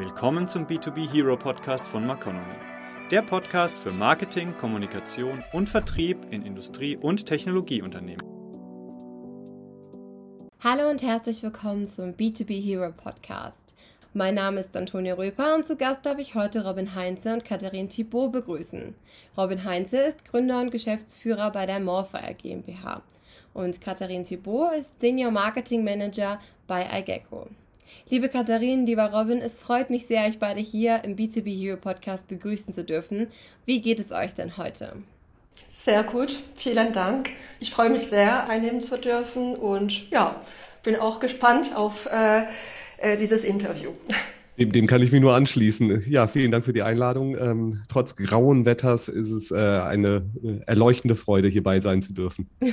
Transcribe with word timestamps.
Willkommen 0.00 0.48
zum 0.48 0.66
B2B 0.66 1.12
Hero 1.12 1.36
Podcast 1.36 1.86
von 1.86 2.06
Maconomy. 2.06 2.54
Der 3.10 3.20
Podcast 3.20 3.78
für 3.78 3.92
Marketing, 3.92 4.54
Kommunikation 4.58 5.44
und 5.52 5.68
Vertrieb 5.68 6.16
in 6.30 6.40
Industrie- 6.40 6.96
und 6.96 7.26
Technologieunternehmen. 7.26 8.26
Hallo 10.60 10.88
und 10.88 11.02
herzlich 11.02 11.42
willkommen 11.42 11.86
zum 11.86 12.14
B2B 12.14 12.62
Hero 12.62 12.90
Podcast. 12.92 13.74
Mein 14.14 14.36
Name 14.36 14.60
ist 14.60 14.74
Antonia 14.74 15.12
Röper 15.12 15.54
und 15.54 15.66
zu 15.66 15.76
Gast 15.76 16.06
darf 16.06 16.18
ich 16.18 16.34
heute 16.34 16.66
Robin 16.66 16.94
Heinze 16.94 17.34
und 17.34 17.44
Katharin 17.44 17.90
Thibault 17.90 18.32
begrüßen. 18.32 18.94
Robin 19.36 19.64
Heinze 19.64 19.98
ist 19.98 20.24
Gründer 20.24 20.62
und 20.62 20.70
Geschäftsführer 20.70 21.50
bei 21.50 21.66
der 21.66 21.78
Morphere 21.78 22.32
GmbH 22.32 23.02
und 23.52 23.82
Katharin 23.82 24.24
Thibault 24.24 24.78
ist 24.78 24.98
Senior 24.98 25.30
Marketing 25.30 25.84
Manager 25.84 26.40
bei 26.66 26.88
iGecko. 26.90 27.48
Liebe 28.08 28.28
Katharin, 28.28 28.86
lieber 28.86 29.12
Robin, 29.12 29.38
es 29.38 29.60
freut 29.60 29.90
mich 29.90 30.06
sehr, 30.06 30.24
euch 30.26 30.38
beide 30.38 30.60
hier 30.60 31.02
im 31.04 31.16
B2B 31.16 31.56
Hero 31.56 31.76
Podcast 31.76 32.28
begrüßen 32.28 32.74
zu 32.74 32.84
dürfen. 32.84 33.28
Wie 33.66 33.80
geht 33.80 34.00
es 34.00 34.12
euch 34.12 34.34
denn 34.34 34.56
heute? 34.56 34.96
Sehr 35.72 36.02
gut, 36.02 36.42
vielen 36.54 36.92
Dank. 36.92 37.30
Ich 37.58 37.70
freue 37.70 37.90
mich 37.90 38.02
sehr, 38.02 38.48
einnehmen 38.48 38.80
zu 38.80 38.98
dürfen 38.98 39.54
und 39.54 40.10
ja, 40.10 40.40
bin 40.82 40.96
auch 40.96 41.20
gespannt 41.20 41.74
auf 41.74 42.06
äh, 42.06 42.42
äh, 42.98 43.16
dieses 43.16 43.44
Interview. 43.44 43.90
Dem, 44.58 44.72
dem, 44.72 44.86
kann 44.86 45.02
ich 45.02 45.10
mich 45.10 45.22
nur 45.22 45.34
anschließen. 45.34 46.04
Ja, 46.10 46.26
vielen 46.26 46.50
Dank 46.50 46.66
für 46.66 46.74
die 46.74 46.82
Einladung. 46.82 47.34
Ähm, 47.38 47.82
trotz 47.88 48.14
grauen 48.14 48.66
Wetters 48.66 49.08
ist 49.08 49.30
es 49.30 49.50
äh, 49.50 49.56
eine 49.56 50.22
äh, 50.44 50.58
erleuchtende 50.66 51.14
Freude, 51.14 51.48
hierbei 51.48 51.80
sein 51.80 52.02
zu 52.02 52.12
dürfen. 52.12 52.46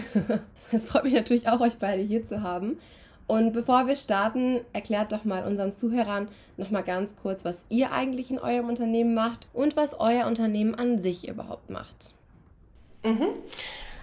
Es 0.73 0.85
freut 0.87 1.05
mich 1.05 1.13
natürlich 1.13 1.47
auch, 1.47 1.61
euch 1.61 1.77
beide 1.79 2.01
hier 2.01 2.27
zu 2.27 2.43
haben. 2.43 2.77
Und 3.27 3.51
bevor 3.51 3.87
wir 3.87 3.97
starten, 3.97 4.61
erklärt 4.71 5.11
doch 5.11 5.25
mal 5.25 5.45
unseren 5.45 5.73
Zuhörern 5.73 6.29
noch 6.55 6.71
mal 6.71 6.81
ganz 6.81 7.13
kurz, 7.21 7.43
was 7.43 7.65
ihr 7.69 7.91
eigentlich 7.91 8.31
in 8.31 8.39
eurem 8.39 8.69
Unternehmen 8.69 9.13
macht 9.13 9.47
und 9.53 9.75
was 9.75 9.99
euer 9.99 10.27
Unternehmen 10.27 10.75
an 10.75 11.01
sich 11.01 11.27
überhaupt 11.27 11.69
macht. 11.69 12.15
Mhm. 13.03 13.27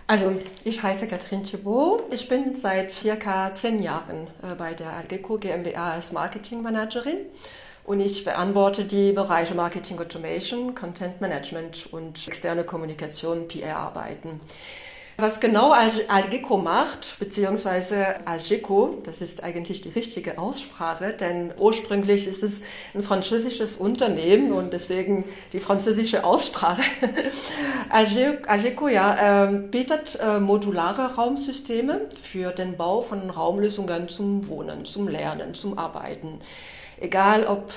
Also, 0.06 0.36
ich 0.64 0.82
heiße 0.82 1.06
Katrin 1.06 1.42
Thibault. 1.42 2.02
Ich 2.12 2.28
bin 2.28 2.52
seit 2.52 2.90
circa 2.90 3.54
zehn 3.54 3.82
Jahren 3.82 4.26
äh, 4.42 4.54
bei 4.54 4.74
der 4.74 4.92
Algeco 4.92 5.38
GmbH 5.38 5.92
als 5.94 6.12
Marketingmanagerin 6.12 7.16
und 7.84 8.00
ich 8.00 8.22
verantworte 8.22 8.84
die 8.84 9.12
Bereiche 9.12 9.54
Marketing 9.54 9.98
Automation, 9.98 10.74
Content 10.74 11.22
Management 11.22 11.88
und 11.90 12.26
externe 12.28 12.64
Kommunikation, 12.64 13.48
PR-Arbeiten. 13.48 14.40
Was 15.16 15.38
genau 15.38 15.70
Algeco 15.70 16.58
macht, 16.58 17.20
beziehungsweise 17.20 18.26
Algeco, 18.26 19.00
das 19.04 19.20
ist 19.20 19.44
eigentlich 19.44 19.80
die 19.80 19.90
richtige 19.90 20.38
Aussprache, 20.38 21.12
denn 21.12 21.52
ursprünglich 21.56 22.26
ist 22.26 22.42
es 22.42 22.60
ein 22.94 23.02
französisches 23.02 23.76
Unternehmen 23.76 24.50
und 24.50 24.72
deswegen 24.72 25.24
die 25.52 25.60
französische 25.60 26.24
Aussprache. 26.24 26.82
Algeco 27.90 28.88
ja, 28.88 29.44
äh, 29.44 29.52
bietet 29.52 30.18
äh, 30.20 30.40
modulare 30.40 31.14
Raumsysteme 31.14 32.00
für 32.20 32.50
den 32.50 32.76
Bau 32.76 33.00
von 33.00 33.30
Raumlösungen 33.30 34.08
zum 34.08 34.48
Wohnen, 34.48 34.84
zum 34.84 35.06
Lernen, 35.06 35.54
zum 35.54 35.78
Arbeiten. 35.78 36.40
Egal 36.98 37.46
ob 37.46 37.72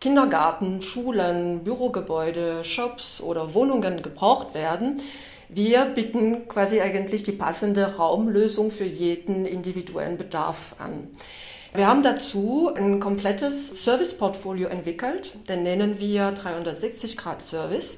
Kindergarten, 0.00 0.82
Schulen, 0.82 1.64
Bürogebäude, 1.64 2.62
Shops 2.62 3.20
oder 3.20 3.54
Wohnungen 3.54 4.02
gebraucht 4.02 4.54
werden, 4.54 5.00
wir 5.48 5.84
bieten 5.86 6.48
quasi 6.48 6.80
eigentlich 6.80 7.22
die 7.22 7.32
passende 7.32 7.96
Raumlösung 7.96 8.70
für 8.70 8.84
jeden 8.84 9.46
individuellen 9.46 10.16
Bedarf 10.16 10.74
an. 10.78 11.08
Wir 11.74 11.88
haben 11.88 12.02
dazu 12.04 12.70
ein 12.74 13.00
komplettes 13.00 13.84
Serviceportfolio 13.84 14.68
entwickelt, 14.68 15.36
den 15.48 15.64
nennen 15.64 15.98
wir 15.98 16.30
360 16.30 17.16
Grad 17.16 17.42
Service. 17.42 17.96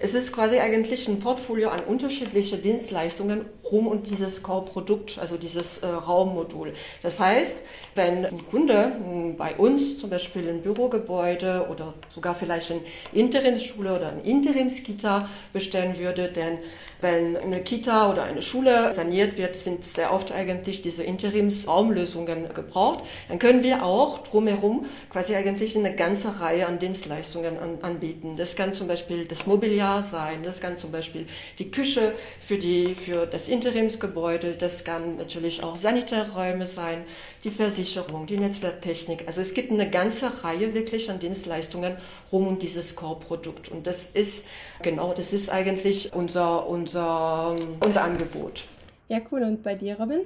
Es 0.00 0.14
ist 0.14 0.32
quasi 0.32 0.60
eigentlich 0.60 1.08
ein 1.08 1.18
Portfolio 1.18 1.70
an 1.70 1.80
unterschiedliche 1.80 2.56
Dienstleistungen 2.56 3.46
rum 3.64 3.88
und 3.88 4.08
dieses 4.08 4.44
Core-Produkt, 4.44 5.18
also 5.18 5.36
dieses 5.36 5.78
äh, 5.78 5.86
Raummodul. 5.86 6.72
Das 7.02 7.18
heißt, 7.18 7.56
wenn 7.96 8.24
ein 8.24 8.46
Kunde 8.46 8.92
hm, 8.94 9.36
bei 9.36 9.56
uns 9.56 9.98
zum 9.98 10.10
Beispiel 10.10 10.48
ein 10.48 10.62
Bürogebäude 10.62 11.66
oder 11.68 11.94
sogar 12.10 12.36
vielleicht 12.36 12.70
eine 12.70 12.80
Interimsschule 13.12 13.96
oder 13.96 14.12
ein 14.12 14.22
Interimskita 14.22 15.28
bestellen 15.52 15.98
würde, 15.98 16.28
denn 16.28 16.58
wenn 17.00 17.36
eine 17.36 17.62
Kita 17.62 18.10
oder 18.10 18.24
eine 18.24 18.42
Schule 18.42 18.92
saniert 18.92 19.36
wird, 19.36 19.54
sind 19.54 19.84
sehr 19.84 20.12
oft 20.12 20.32
eigentlich 20.32 20.82
diese 20.82 21.04
Interimsraumlösungen 21.04 22.52
gebraucht. 22.54 23.04
Dann 23.28 23.38
können 23.38 23.62
wir 23.62 23.84
auch 23.84 24.18
drumherum 24.18 24.86
quasi 25.10 25.36
eigentlich 25.36 25.76
eine 25.76 25.94
ganze 25.94 26.40
Reihe 26.40 26.66
an 26.66 26.78
Dienstleistungen 26.78 27.58
an, 27.58 27.78
anbieten. 27.82 28.36
Das 28.36 28.56
kann 28.56 28.74
zum 28.74 28.88
Beispiel 28.88 29.26
das 29.26 29.46
Mobiliar 29.46 30.02
sein, 30.02 30.42
das 30.42 30.60
kann 30.60 30.76
zum 30.76 30.90
Beispiel 30.90 31.26
die 31.58 31.70
Küche 31.70 32.14
für, 32.46 32.58
die, 32.58 32.94
für 32.94 33.26
das 33.26 33.48
Interimsgebäude, 33.48 34.56
das 34.56 34.82
kann 34.82 35.16
natürlich 35.16 35.62
auch 35.62 35.76
Sanitärräume 35.76 36.66
sein, 36.66 37.04
die 37.44 37.50
Versicherung, 37.50 38.26
die 38.26 38.38
Netzwerktechnik. 38.38 39.24
Also 39.26 39.40
es 39.40 39.54
gibt 39.54 39.70
eine 39.70 39.88
ganze 39.88 40.42
Reihe 40.42 40.74
wirklich 40.74 41.10
an 41.10 41.20
Dienstleistungen 41.20 41.96
rum 42.32 42.48
um 42.48 42.58
dieses 42.58 42.96
Core-Produkt. 42.96 43.68
Und 43.68 43.86
das 43.86 44.08
ist, 44.12 44.44
genau, 44.82 45.12
das 45.12 45.32
ist 45.32 45.48
eigentlich 45.48 46.12
unser, 46.12 46.66
unser 46.66 46.87
unser, 46.88 47.54
unser 47.84 48.02
Angebot. 48.02 48.64
Ja, 49.08 49.18
cool. 49.30 49.42
Und 49.42 49.62
bei 49.62 49.74
dir, 49.74 49.98
Robin? 49.98 50.20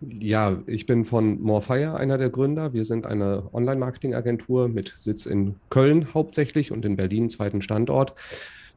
Ja, 0.00 0.58
ich 0.66 0.86
bin 0.86 1.04
von 1.04 1.40
Morefire, 1.40 1.96
einer 1.96 2.18
der 2.18 2.30
Gründer. 2.30 2.72
Wir 2.72 2.84
sind 2.84 3.06
eine 3.06 3.44
Online-Marketing-Agentur 3.52 4.68
mit 4.68 4.94
Sitz 4.96 5.26
in 5.26 5.56
Köln 5.70 6.14
hauptsächlich 6.14 6.72
und 6.72 6.84
in 6.84 6.96
Berlin, 6.96 7.30
zweiten 7.30 7.62
Standort. 7.62 8.14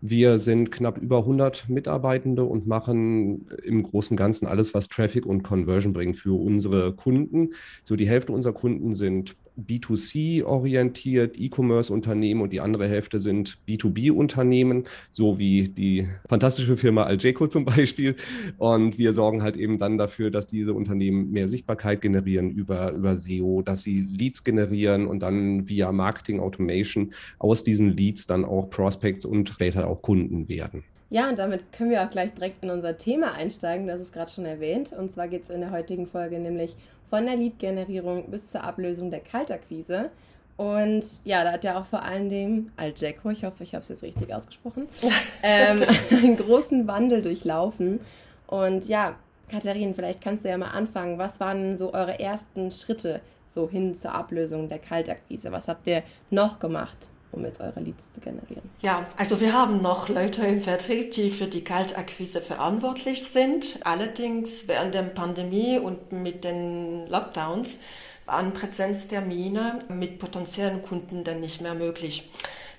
Wir 0.02 0.40
sind 0.40 0.72
knapp 0.72 0.98
über 0.98 1.20
100 1.20 1.70
Mitarbeitende 1.70 2.44
und 2.44 2.66
machen 2.66 3.48
im 3.64 3.84
Großen 3.84 4.14
und 4.14 4.18
Ganzen 4.18 4.48
alles, 4.48 4.74
was 4.74 4.90
Traffic 4.90 5.28
und 5.28 5.44
Conversion 5.44 5.94
bringt 5.94 6.18
für 6.18 6.40
unsere 6.40 6.94
Kunden. 6.94 7.52
So 7.84 7.96
die 7.96 8.08
Hälfte 8.08 8.34
unserer 8.34 8.54
Kunden 8.54 8.96
sind 8.96 9.36
B2C-orientiert, 9.68 11.40
E-Commerce-Unternehmen 11.40 12.42
und 12.42 12.54
die 12.54 12.60
andere 12.60 12.88
Hälfte 12.88 13.20
sind 13.20 13.58
B2B-Unternehmen, 13.68 14.86
so 15.12 15.40
wie 15.40 15.70
die 15.70 16.08
fantastische 16.28 16.78
Firma 16.78 17.04
Algeco 17.04 17.48
zum 17.48 17.66
Beispiel. 17.66 18.16
Und 18.58 18.98
wir 18.98 19.14
sorgen 19.14 19.44
halt 19.44 19.58
eben 19.58 19.78
dann 19.78 19.98
dafür, 19.98 20.32
dass 20.32 20.48
diese 20.48 20.74
Unternehmen 20.74 21.32
mehr 21.32 21.48
Sichtbarkeit 21.48 22.02
generieren 22.02 22.52
über, 22.52 22.92
über 22.92 23.16
SEO, 23.16 23.62
dass 23.62 23.84
sie 23.84 24.02
Leads 24.02 24.44
generieren 24.44 25.08
und 25.08 25.20
dann 25.20 25.68
via 25.68 25.92
Marketing 25.92 26.40
Automation 26.40 27.14
aus 27.40 27.64
diesen 27.64 27.90
Leads 27.96 28.28
dann 28.28 28.46
auch 28.46 28.70
Prospects 28.70 29.26
und 29.26 29.50
später 29.50 29.88
auch 29.88 30.02
Kunden 30.02 30.50
werden. 30.50 30.84
Ja, 31.12 31.28
und 31.28 31.38
damit 31.38 31.74
können 31.74 31.90
wir 31.90 32.04
auch 32.04 32.10
gleich 32.10 32.34
direkt 32.34 32.64
in 32.64 32.70
unser 32.70 32.98
Thema 32.98 33.34
einsteigen. 33.34 33.86
Das 33.86 34.00
ist 34.00 34.14
gerade 34.14 34.32
schon 34.32 34.46
erwähnt. 34.46 34.94
Und 34.94 35.12
zwar 35.12 35.28
geht 35.28 35.44
es 35.44 35.50
in 35.50 35.60
der 35.60 35.72
heutigen 35.72 36.08
Folge 36.08 36.40
nämlich 36.40 36.76
von 37.10 37.26
der 37.26 37.36
Lead-Generierung 37.36 38.32
bis 38.32 38.50
zur 38.50 38.64
Ablösung 38.64 39.12
der 39.12 39.20
Kaltakquise. 39.20 40.10
Und 40.56 41.06
ja, 41.26 41.44
da 41.44 41.52
hat 41.52 41.66
ja 41.66 41.78
auch 41.78 41.86
vor 41.86 42.04
allen 42.04 42.30
Dingen 42.30 42.72
Algeco, 42.78 43.30
ich 43.30 43.44
hoffe, 43.44 43.64
ich 43.64 43.76
habe 43.76 43.84
es 43.84 43.90
jetzt 43.90 44.04
richtig 44.04 44.34
ausgesprochen, 44.34 44.88
ähm, 45.44 45.84
einen 46.12 46.38
großen 46.38 46.88
Wandel 46.88 47.22
durchlaufen. 47.22 48.00
Und 48.48 48.88
ja, 48.88 49.16
Katharin, 49.50 49.94
vielleicht 49.94 50.22
kannst 50.22 50.46
du 50.46 50.50
ja 50.50 50.58
mal 50.58 50.70
anfangen. 50.70 51.18
Was 51.18 51.42
waren 51.42 51.76
so 51.76 51.94
eure 51.94 52.22
ersten 52.22 52.72
Schritte 52.72 53.20
so 53.44 53.70
hin 53.70 53.96
zur 53.96 54.14
Ablösung 54.16 54.70
der 54.70 54.80
Kaltakquise? 54.80 55.52
Was 55.52 55.68
habt 55.68 55.88
ihr 55.88 56.04
noch 56.30 56.60
gemacht? 56.60 57.10
Um 57.32 57.46
jetzt 57.46 57.62
eure 57.62 57.80
Leads 57.80 58.12
zu 58.14 58.20
generieren? 58.20 58.70
Ja, 58.82 59.06
also 59.18 59.40
wir 59.40 59.54
haben 59.54 59.82
noch 59.82 60.10
Leute 60.10 60.46
im 60.46 60.62
Vertrieb, 60.62 61.12
die 61.12 61.30
für 61.30 61.48
die 61.48 61.64
Kaltakquise 61.64 62.42
verantwortlich 62.42 63.24
sind. 63.24 63.80
Allerdings 63.84 64.68
während 64.68 64.94
der 64.94 65.04
Pandemie 65.04 65.80
und 65.80 66.12
mit 66.12 66.44
den 66.44 67.08
Lockdowns 67.08 67.80
waren 68.26 68.54
Präsenztermine 68.54 69.80
mit 69.90 70.20
potenziellen 70.20 70.82
Kunden 70.82 71.24
dann 71.24 71.40
nicht 71.40 71.62
mehr 71.62 71.74
möglich. 71.74 72.30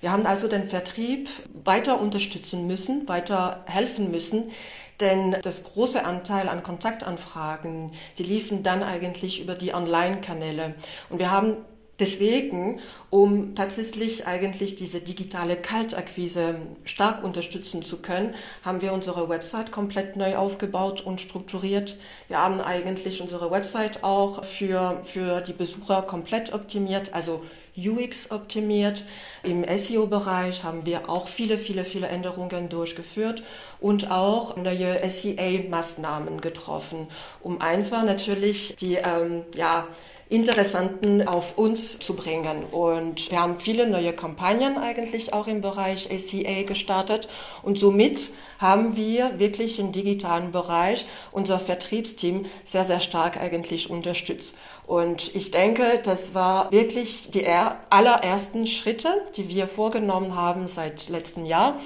Wir 0.01 0.11
haben 0.11 0.25
also 0.25 0.47
den 0.47 0.67
Vertrieb 0.67 1.29
weiter 1.63 1.99
unterstützen 2.01 2.67
müssen, 2.67 3.07
weiter 3.07 3.63
helfen 3.67 4.11
müssen, 4.11 4.51
denn 4.99 5.37
das 5.41 5.63
große 5.63 6.03
Anteil 6.03 6.49
an 6.49 6.61
Kontaktanfragen, 6.61 7.93
die 8.17 8.23
liefen 8.23 8.63
dann 8.63 8.83
eigentlich 8.83 9.41
über 9.41 9.55
die 9.55 9.73
Online-Kanäle. 9.73 10.75
Und 11.09 11.19
wir 11.19 11.31
haben 11.31 11.57
Deswegen, 12.03 12.81
um 13.11 13.55
tatsächlich 13.55 14.27
eigentlich 14.27 14.75
diese 14.75 14.99
digitale 14.99 15.55
Kaltakquise 15.55 16.55
stark 16.83 17.23
unterstützen 17.23 17.81
zu 17.81 18.01
können, 18.01 18.35
haben 18.61 18.81
wir 18.81 18.91
unsere 18.91 19.29
Website 19.29 19.71
komplett 19.71 20.17
neu 20.17 20.35
aufgebaut 20.35 20.99
und 20.99 21.21
strukturiert. 21.21 21.95
Wir 22.27 22.39
haben 22.39 22.59
eigentlich 22.59 23.21
unsere 23.21 23.49
Website 23.51 24.03
auch 24.03 24.43
für, 24.43 24.99
für 25.05 25.39
die 25.39 25.53
Besucher 25.53 26.01
komplett 26.01 26.51
optimiert, 26.51 27.13
also 27.13 27.41
UX 27.77 28.31
optimiert. 28.31 29.05
Im 29.41 29.63
SEO-Bereich 29.63 30.65
haben 30.65 30.85
wir 30.85 31.09
auch 31.09 31.29
viele, 31.29 31.57
viele, 31.57 31.85
viele 31.85 32.07
Änderungen 32.07 32.67
durchgeführt 32.67 33.43
und 33.79 34.11
auch 34.11 34.57
neue 34.57 35.09
SEA-Maßnahmen 35.09 36.41
getroffen, 36.41 37.07
um 37.41 37.61
einfach 37.61 38.03
natürlich 38.03 38.75
die, 38.75 38.95
ähm, 38.95 39.43
ja, 39.55 39.87
Interessanten 40.29 41.27
auf 41.27 41.57
uns 41.57 41.99
zu 41.99 42.15
bringen. 42.15 42.63
Und 42.71 43.29
wir 43.29 43.41
haben 43.41 43.59
viele 43.59 43.87
neue 43.87 44.13
Kampagnen 44.13 44.77
eigentlich 44.77 45.33
auch 45.33 45.47
im 45.47 45.61
Bereich 45.61 46.09
ACA 46.11 46.63
gestartet. 46.63 47.27
Und 47.61 47.77
somit 47.77 48.29
haben 48.59 48.95
wir 48.95 49.39
wirklich 49.39 49.79
im 49.79 49.91
digitalen 49.91 50.51
Bereich 50.51 51.05
unser 51.31 51.59
Vertriebsteam 51.59 52.45
sehr, 52.63 52.85
sehr 52.85 52.99
stark 52.99 53.37
eigentlich 53.37 53.89
unterstützt. 53.89 54.55
Und 54.85 55.33
ich 55.35 55.51
denke, 55.51 56.01
das 56.03 56.33
war 56.33 56.71
wirklich 56.71 57.31
die 57.31 57.47
allerersten 57.89 58.67
Schritte, 58.67 59.09
die 59.35 59.49
wir 59.49 59.67
vorgenommen 59.67 60.35
haben 60.35 60.67
seit 60.67 61.09
letztem 61.09 61.45
Jahr. 61.45 61.79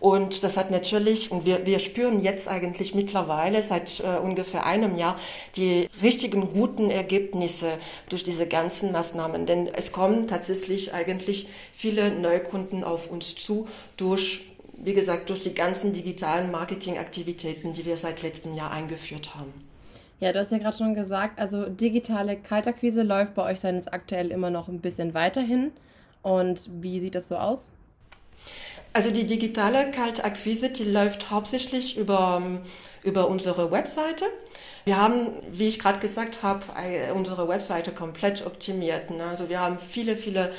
Und 0.00 0.42
das 0.42 0.56
hat 0.56 0.70
natürlich, 0.70 1.30
und 1.30 1.44
wir, 1.44 1.66
wir 1.66 1.78
spüren 1.78 2.22
jetzt 2.22 2.48
eigentlich 2.48 2.94
mittlerweile 2.94 3.62
seit 3.62 4.00
äh, 4.00 4.18
ungefähr 4.18 4.64
einem 4.64 4.96
Jahr 4.96 5.18
die 5.56 5.88
richtigen 6.02 6.52
guten 6.52 6.90
Ergebnisse 6.90 7.72
durch 8.08 8.24
diese 8.24 8.46
ganzen 8.46 8.92
Maßnahmen. 8.92 9.44
Denn 9.44 9.66
es 9.66 9.92
kommen 9.92 10.26
tatsächlich 10.26 10.94
eigentlich 10.94 11.48
viele 11.72 12.10
Neukunden 12.10 12.82
auf 12.82 13.10
uns 13.10 13.34
zu 13.34 13.68
durch 13.96 14.46
wie 14.82 14.94
gesagt, 14.94 15.28
durch 15.28 15.42
die 15.42 15.52
ganzen 15.52 15.92
digitalen 15.92 16.50
Marketingaktivitäten, 16.50 17.74
die 17.74 17.84
wir 17.84 17.98
seit 17.98 18.22
letztem 18.22 18.54
Jahr 18.54 18.70
eingeführt 18.70 19.34
haben. 19.34 19.52
Ja, 20.20 20.32
du 20.32 20.38
hast 20.38 20.52
ja 20.52 20.58
gerade 20.58 20.76
schon 20.76 20.94
gesagt, 20.94 21.38
also 21.38 21.66
digitale 21.66 22.36
Kaltakquise 22.36 23.02
läuft 23.02 23.34
bei 23.34 23.50
euch 23.50 23.60
dann 23.60 23.76
jetzt 23.76 23.92
aktuell 23.92 24.30
immer 24.30 24.50
noch 24.50 24.68
ein 24.68 24.80
bisschen 24.80 25.14
weiterhin. 25.14 25.72
Und 26.22 26.68
wie 26.82 27.00
sieht 27.00 27.14
das 27.14 27.28
so 27.28 27.36
aus? 27.36 27.70
Also 28.92 29.10
die 29.10 29.24
digitale 29.24 29.90
Kaltakquise, 29.92 30.70
die 30.70 30.84
läuft 30.84 31.30
hauptsächlich 31.30 31.96
über, 31.96 32.60
über 33.04 33.28
unsere 33.28 33.70
Webseite. 33.70 34.24
Wir 34.84 34.96
haben, 34.96 35.28
wie 35.52 35.68
ich 35.68 35.78
gerade 35.78 36.00
gesagt 36.00 36.42
habe, 36.42 36.64
unsere 37.14 37.46
Webseite 37.46 37.92
komplett 37.92 38.44
optimiert. 38.44 39.10
Ne? 39.10 39.24
Also 39.24 39.48
wir 39.48 39.60
haben 39.60 39.78
viele, 39.78 40.16
viele 40.16 40.52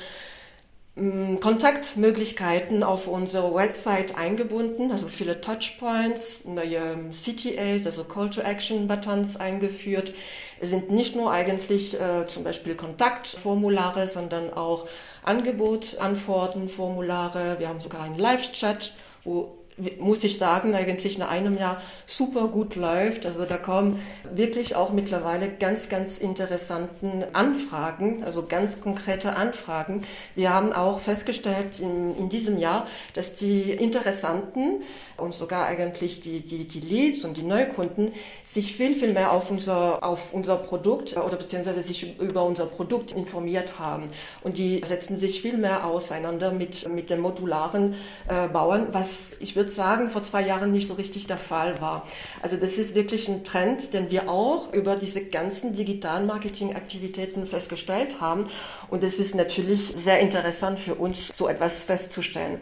Mm, 0.96 1.40
Kontaktmöglichkeiten 1.40 2.84
auf 2.84 3.08
unsere 3.08 3.56
Website 3.56 4.18
eingebunden, 4.18 4.92
also 4.92 5.08
viele 5.08 5.40
Touchpoints, 5.40 6.42
neue 6.44 7.10
CTAs, 7.12 7.86
also 7.86 8.04
Call 8.04 8.30
to 8.30 8.42
Action 8.42 8.90
Buttons 8.90 9.38
eingeführt. 9.38 10.14
Es 10.62 10.70
sind 10.70 10.92
nicht 10.92 11.16
nur 11.16 11.32
eigentlich 11.32 12.00
äh, 12.00 12.28
zum 12.28 12.44
Beispiel 12.44 12.76
Kontaktformulare, 12.76 14.08
sondern 14.08 14.54
auch 14.54 14.88
Angebot, 15.24 15.98
Antworten, 16.00 16.70
Formulare. 16.70 17.56
Wir 17.58 17.68
haben 17.68 17.80
sogar 17.80 18.04
einen 18.04 18.20
Live-Chat, 18.20 18.94
wo 19.24 19.58
muss 20.00 20.24
ich 20.24 20.38
sagen, 20.38 20.76
eigentlich 20.76 21.18
nach 21.18 21.30
einem 21.30 21.58
Jahr 21.58 21.82
super 22.06 22.48
gut 22.48 22.76
läuft. 22.76 23.26
Also 23.26 23.46
da 23.46 23.58
kommen 23.58 24.00
wirklich 24.34 24.76
auch 24.76 24.92
mittlerweile 24.92 25.50
ganz, 25.50 25.90
ganz 25.90 26.18
interessanten 26.18 27.24
Anfragen, 27.34 28.24
also 28.24 28.46
ganz 28.48 28.82
konkrete 28.82 29.36
Anfragen. 29.36 30.04
Wir 30.36 30.54
haben 30.54 30.74
auch 30.74 31.00
festgestellt 31.00 31.80
in, 31.80 32.16
in 32.16 32.30
diesem 32.30 32.58
Jahr, 32.58 32.88
dass 33.14 33.34
die 33.34 33.72
Interessanten 33.72 34.82
und 35.18 35.34
sogar 35.34 35.68
eigentlich 35.68 36.22
die, 36.22 36.42
die, 36.42 36.68
die 36.68 36.80
Leads 36.80 37.26
und 37.26 37.38
die 37.38 37.44
Neukunden 37.44 38.12
sich 38.44 38.76
viel, 38.76 38.96
viel 38.96 39.14
mehr 39.14 39.32
auf 39.32 39.52
unser, 39.52 40.04
auf 40.04 40.34
unser 40.34 40.58
Produkt 40.58 41.16
oder 41.16 41.36
beziehungsweise 41.36 41.82
sich 41.82 42.20
über 42.20 42.44
unser 42.44 42.66
Produkt 42.66 43.12
informiert 43.12 43.80
haben. 43.80 44.06
Und 44.44 44.58
die 44.58 44.82
setzen 44.86 45.18
sich 45.18 45.42
viel 45.42 45.58
mehr 45.58 45.86
auseinander 45.86 46.52
mit, 46.52 46.90
mit 46.90 47.10
den 47.10 47.20
modularen 47.20 47.96
äh, 48.28 48.48
Bauern, 48.48 48.88
was 48.92 49.32
ich 49.40 49.56
würde 49.56 49.61
sagen, 49.70 50.10
vor 50.10 50.24
zwei 50.24 50.42
Jahren 50.42 50.72
nicht 50.72 50.88
so 50.88 50.96
richtig 50.96 51.28
der 51.28 51.38
Fall 51.38 51.80
war. 51.82 52.08
Also 52.42 52.58
das 52.58 52.78
ist 52.78 52.96
wirklich 52.96 53.28
ein 53.28 53.44
Trend, 53.44 53.94
den 53.94 54.10
wir 54.10 54.30
auch 54.30 54.74
über 54.74 54.96
diese 54.96 55.22
ganzen 55.24 55.74
digitalen 55.74 56.26
Marketingaktivitäten 56.26 57.46
festgestellt 57.46 58.20
haben. 58.20 58.48
Und 58.90 59.04
es 59.04 59.20
ist 59.20 59.36
natürlich 59.36 59.94
sehr 59.96 60.20
interessant 60.20 60.80
für 60.80 60.96
uns, 60.96 61.32
so 61.36 61.48
etwas 61.48 61.84
festzustellen. 61.84 62.60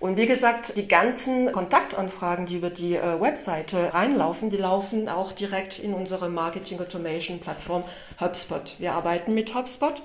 Und 0.00 0.16
wie 0.16 0.26
gesagt, 0.26 0.76
die 0.76 0.88
ganzen 0.88 1.52
Kontaktanfragen, 1.52 2.46
die 2.46 2.56
über 2.56 2.70
die 2.70 2.96
äh, 2.96 3.20
Webseite 3.20 3.92
reinlaufen, 3.92 4.48
die 4.48 4.56
laufen 4.56 5.10
auch 5.10 5.32
direkt 5.32 5.78
in 5.78 5.92
unsere 5.92 6.30
Marketing 6.30 6.80
Automation 6.80 7.38
Plattform 7.38 7.84
HubSpot. 8.18 8.76
Wir 8.78 8.94
arbeiten 8.94 9.34
mit 9.34 9.54
HubSpot. 9.54 10.02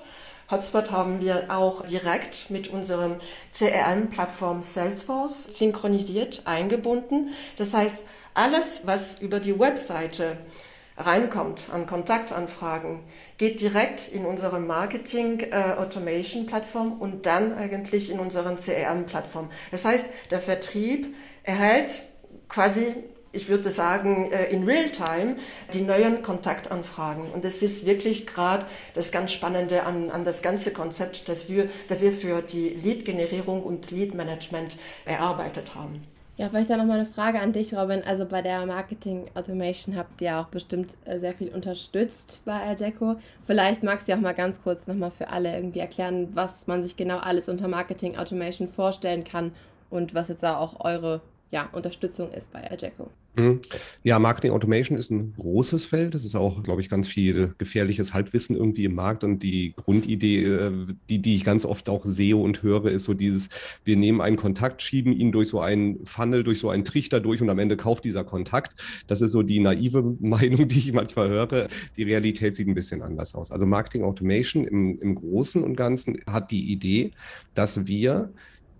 HubSpot 0.50 0.90
haben 0.92 1.20
wir 1.20 1.46
auch 1.48 1.84
direkt 1.84 2.50
mit 2.50 2.68
unserem 2.68 3.16
CRM-Plattform 3.52 4.62
Salesforce 4.62 5.44
synchronisiert, 5.58 6.42
eingebunden. 6.44 7.30
Das 7.56 7.74
heißt, 7.74 8.02
alles, 8.34 8.82
was 8.84 9.20
über 9.20 9.40
die 9.40 9.58
Webseite 9.58 10.38
reinkommt 10.96 11.68
an 11.72 11.86
Kontaktanfragen, 11.86 13.00
geht 13.38 13.60
direkt 13.60 14.08
in 14.08 14.24
unsere 14.24 14.60
Marketing 14.60 15.40
äh, 15.40 15.74
und 17.00 17.26
dann 17.26 17.52
eigentlich 17.52 18.10
in 18.10 18.20
unseren 18.20 18.56
CRM 18.56 19.06
Plattform. 19.06 19.50
Das 19.70 19.84
heißt, 19.84 20.06
der 20.30 20.40
Vertrieb 20.40 21.14
erhält 21.42 22.02
quasi 22.48 22.94
ich 23.32 23.48
würde 23.48 23.70
sagen, 23.70 24.30
äh, 24.30 24.46
in 24.46 24.64
Real-Time 24.64 25.36
die 25.72 25.82
neuen 25.82 26.22
Kontaktanfragen. 26.22 27.30
Und 27.32 27.44
das 27.44 27.62
ist 27.62 27.86
wirklich 27.86 28.26
gerade 28.26 28.64
das 28.94 29.10
ganz 29.10 29.32
Spannende 29.32 29.84
an, 29.84 30.10
an 30.10 30.24
das 30.24 30.42
ganze 30.42 30.72
Konzept, 30.72 31.28
das 31.28 31.48
wir, 31.48 31.68
das 31.88 32.00
wir 32.00 32.12
für 32.12 32.42
die 32.42 32.68
Lead-Generierung 32.68 33.62
und 33.62 33.90
Lead-Management 33.90 34.76
erarbeitet 35.04 35.74
haben. 35.74 36.02
Ja, 36.38 36.50
vielleicht 36.50 36.68
dann 36.68 36.78
nochmal 36.78 37.00
eine 37.00 37.08
Frage 37.08 37.40
an 37.40 37.54
dich, 37.54 37.72
Robin. 37.72 38.02
Also 38.04 38.26
bei 38.26 38.42
der 38.42 38.66
Marketing 38.66 39.26
Automation 39.34 39.96
habt 39.96 40.20
ihr 40.20 40.38
auch 40.38 40.48
bestimmt 40.48 40.94
äh, 41.06 41.18
sehr 41.18 41.32
viel 41.32 41.48
unterstützt 41.48 42.42
bei 42.44 42.60
Aldeco. 42.60 43.16
Vielleicht 43.46 43.82
magst 43.82 44.06
du 44.06 44.12
auch 44.12 44.20
mal 44.20 44.34
ganz 44.34 44.62
kurz 44.62 44.86
nochmal 44.86 45.10
für 45.10 45.28
alle 45.28 45.54
irgendwie 45.54 45.78
erklären, 45.78 46.28
was 46.34 46.66
man 46.66 46.82
sich 46.82 46.96
genau 46.96 47.18
alles 47.18 47.48
unter 47.48 47.68
Marketing 47.68 48.18
Automation 48.18 48.68
vorstellen 48.68 49.24
kann 49.24 49.52
und 49.88 50.14
was 50.14 50.28
jetzt 50.28 50.44
auch 50.44 50.84
eure 50.84 51.22
ja, 51.50 51.68
Unterstützung 51.72 52.32
ist 52.32 52.52
bei 52.52 52.68
Aldeco. 52.68 53.10
Mhm. 53.36 53.60
Ja, 54.02 54.18
Marketing 54.18 54.50
Automation 54.50 54.98
ist 54.98 55.10
ein 55.10 55.34
großes 55.34 55.84
Feld. 55.84 56.14
Es 56.14 56.24
ist 56.24 56.34
auch, 56.34 56.62
glaube 56.62 56.80
ich, 56.80 56.88
ganz 56.88 57.06
viel 57.06 57.54
gefährliches 57.58 58.14
Halbwissen 58.14 58.56
irgendwie 58.56 58.84
im 58.84 58.94
Markt. 58.94 59.22
Und 59.22 59.42
die 59.42 59.74
Grundidee, 59.76 60.42
äh, 60.42 60.72
die, 61.08 61.20
die 61.20 61.36
ich 61.36 61.44
ganz 61.44 61.64
oft 61.64 61.88
auch 61.88 62.04
sehe 62.04 62.36
und 62.36 62.62
höre, 62.62 62.86
ist 62.86 63.04
so 63.04 63.14
dieses, 63.14 63.48
wir 63.84 63.96
nehmen 63.96 64.20
einen 64.20 64.36
Kontakt, 64.36 64.82
schieben 64.82 65.12
ihn 65.12 65.30
durch 65.30 65.48
so 65.48 65.60
einen 65.60 66.04
Funnel, 66.04 66.42
durch 66.42 66.58
so 66.58 66.70
einen 66.70 66.84
Trichter 66.84 67.20
durch 67.20 67.40
und 67.40 67.50
am 67.50 67.58
Ende 67.58 67.76
kauft 67.76 68.04
dieser 68.04 68.24
Kontakt. 68.24 68.74
Das 69.06 69.20
ist 69.20 69.30
so 69.32 69.42
die 69.42 69.60
naive 69.60 70.02
Meinung, 70.20 70.66
die 70.66 70.78
ich 70.78 70.92
manchmal 70.92 71.28
höre. 71.28 71.68
Die 71.96 72.02
Realität 72.02 72.56
sieht 72.56 72.66
ein 72.66 72.74
bisschen 72.74 73.02
anders 73.02 73.34
aus. 73.34 73.52
Also 73.52 73.66
Marketing 73.66 74.02
Automation 74.02 74.64
im, 74.64 74.98
im 74.98 75.14
Großen 75.14 75.62
und 75.62 75.76
Ganzen 75.76 76.18
hat 76.26 76.50
die 76.50 76.72
Idee, 76.72 77.12
dass 77.54 77.86
wir 77.86 78.32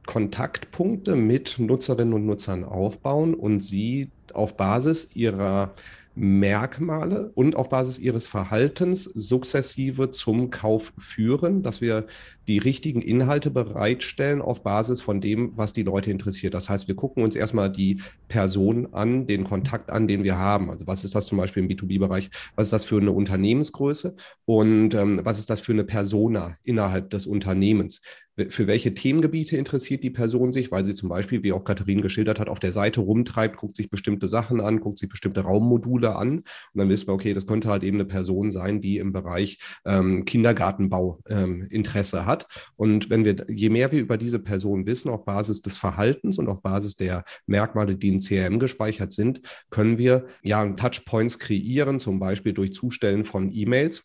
Kontaktpunkte 0.06 1.16
mit 1.16 1.58
Nutzerinnen 1.58 2.14
und 2.14 2.26
Nutzern 2.26 2.64
aufbauen 2.64 3.34
und 3.34 3.60
sie 3.60 4.10
auf 4.32 4.56
Basis 4.56 5.10
ihrer 5.14 5.74
Merkmale 6.16 7.30
und 7.34 7.56
auf 7.56 7.68
Basis 7.68 7.98
ihres 7.98 8.26
Verhaltens 8.26 9.04
sukzessive 9.04 10.12
zum 10.12 10.50
Kauf 10.50 10.94
führen, 10.96 11.62
dass 11.62 11.82
wir 11.82 12.06
die 12.48 12.56
richtigen 12.56 13.02
Inhalte 13.02 13.50
bereitstellen 13.50 14.40
auf 14.40 14.62
Basis 14.62 15.02
von 15.02 15.20
dem, 15.20 15.52
was 15.56 15.74
die 15.74 15.82
Leute 15.82 16.10
interessiert. 16.10 16.54
Das 16.54 16.70
heißt, 16.70 16.88
wir 16.88 16.96
gucken 16.96 17.22
uns 17.22 17.36
erstmal 17.36 17.70
die 17.70 18.00
Person 18.28 18.94
an, 18.94 19.26
den 19.26 19.44
Kontakt 19.44 19.90
an, 19.90 20.08
den 20.08 20.24
wir 20.24 20.38
haben. 20.38 20.70
Also 20.70 20.86
was 20.86 21.04
ist 21.04 21.14
das 21.14 21.26
zum 21.26 21.36
Beispiel 21.36 21.62
im 21.62 21.68
B2B-Bereich? 21.68 22.30
Was 22.54 22.68
ist 22.68 22.72
das 22.72 22.86
für 22.86 22.98
eine 22.98 23.12
Unternehmensgröße? 23.12 24.14
Und 24.46 24.94
ähm, 24.94 25.20
was 25.22 25.38
ist 25.38 25.50
das 25.50 25.60
für 25.60 25.72
eine 25.72 25.84
Persona 25.84 26.56
innerhalb 26.64 27.10
des 27.10 27.26
Unternehmens? 27.26 28.00
Für 28.48 28.66
welche 28.66 28.94
Themengebiete 28.94 29.56
interessiert 29.56 30.02
die 30.02 30.10
Person 30.10 30.52
sich, 30.52 30.70
weil 30.70 30.84
sie 30.84 30.94
zum 30.94 31.08
Beispiel, 31.08 31.42
wie 31.42 31.52
auch 31.52 31.64
Katharin 31.64 32.02
geschildert 32.02 32.38
hat, 32.38 32.48
auf 32.48 32.60
der 32.60 32.72
Seite 32.72 33.00
rumtreibt, 33.00 33.56
guckt 33.56 33.76
sich 33.76 33.88
bestimmte 33.88 34.28
Sachen 34.28 34.60
an, 34.60 34.80
guckt 34.80 34.98
sich 34.98 35.08
bestimmte 35.08 35.40
Raummodule 35.40 36.14
an 36.16 36.38
und 36.38 36.44
dann 36.74 36.88
wissen 36.90 37.08
wir, 37.08 37.14
okay, 37.14 37.32
das 37.32 37.46
könnte 37.46 37.68
halt 37.68 37.82
eben 37.82 37.96
eine 37.96 38.04
Person 38.04 38.52
sein, 38.52 38.82
die 38.82 38.98
im 38.98 39.12
Bereich 39.12 39.58
ähm, 39.86 40.26
Kindergartenbau 40.26 41.20
ähm, 41.28 41.66
Interesse 41.70 42.26
hat. 42.26 42.46
Und 42.76 43.08
wenn 43.08 43.24
wir, 43.24 43.46
je 43.48 43.70
mehr 43.70 43.90
wir 43.90 44.00
über 44.00 44.18
diese 44.18 44.38
Person 44.38 44.84
wissen, 44.84 45.10
auf 45.10 45.24
Basis 45.24 45.62
des 45.62 45.78
Verhaltens 45.78 46.38
und 46.38 46.48
auf 46.48 46.60
Basis 46.60 46.96
der 46.96 47.24
Merkmale, 47.46 47.96
die 47.96 48.08
in 48.08 48.18
CRM 48.18 48.58
gespeichert 48.58 49.14
sind, 49.14 49.40
können 49.70 49.96
wir 49.96 50.26
ja 50.42 50.66
Touchpoints 50.66 51.38
kreieren, 51.38 52.00
zum 52.00 52.18
Beispiel 52.18 52.52
durch 52.52 52.74
Zustellen 52.74 53.24
von 53.24 53.50
E-Mails 53.50 54.04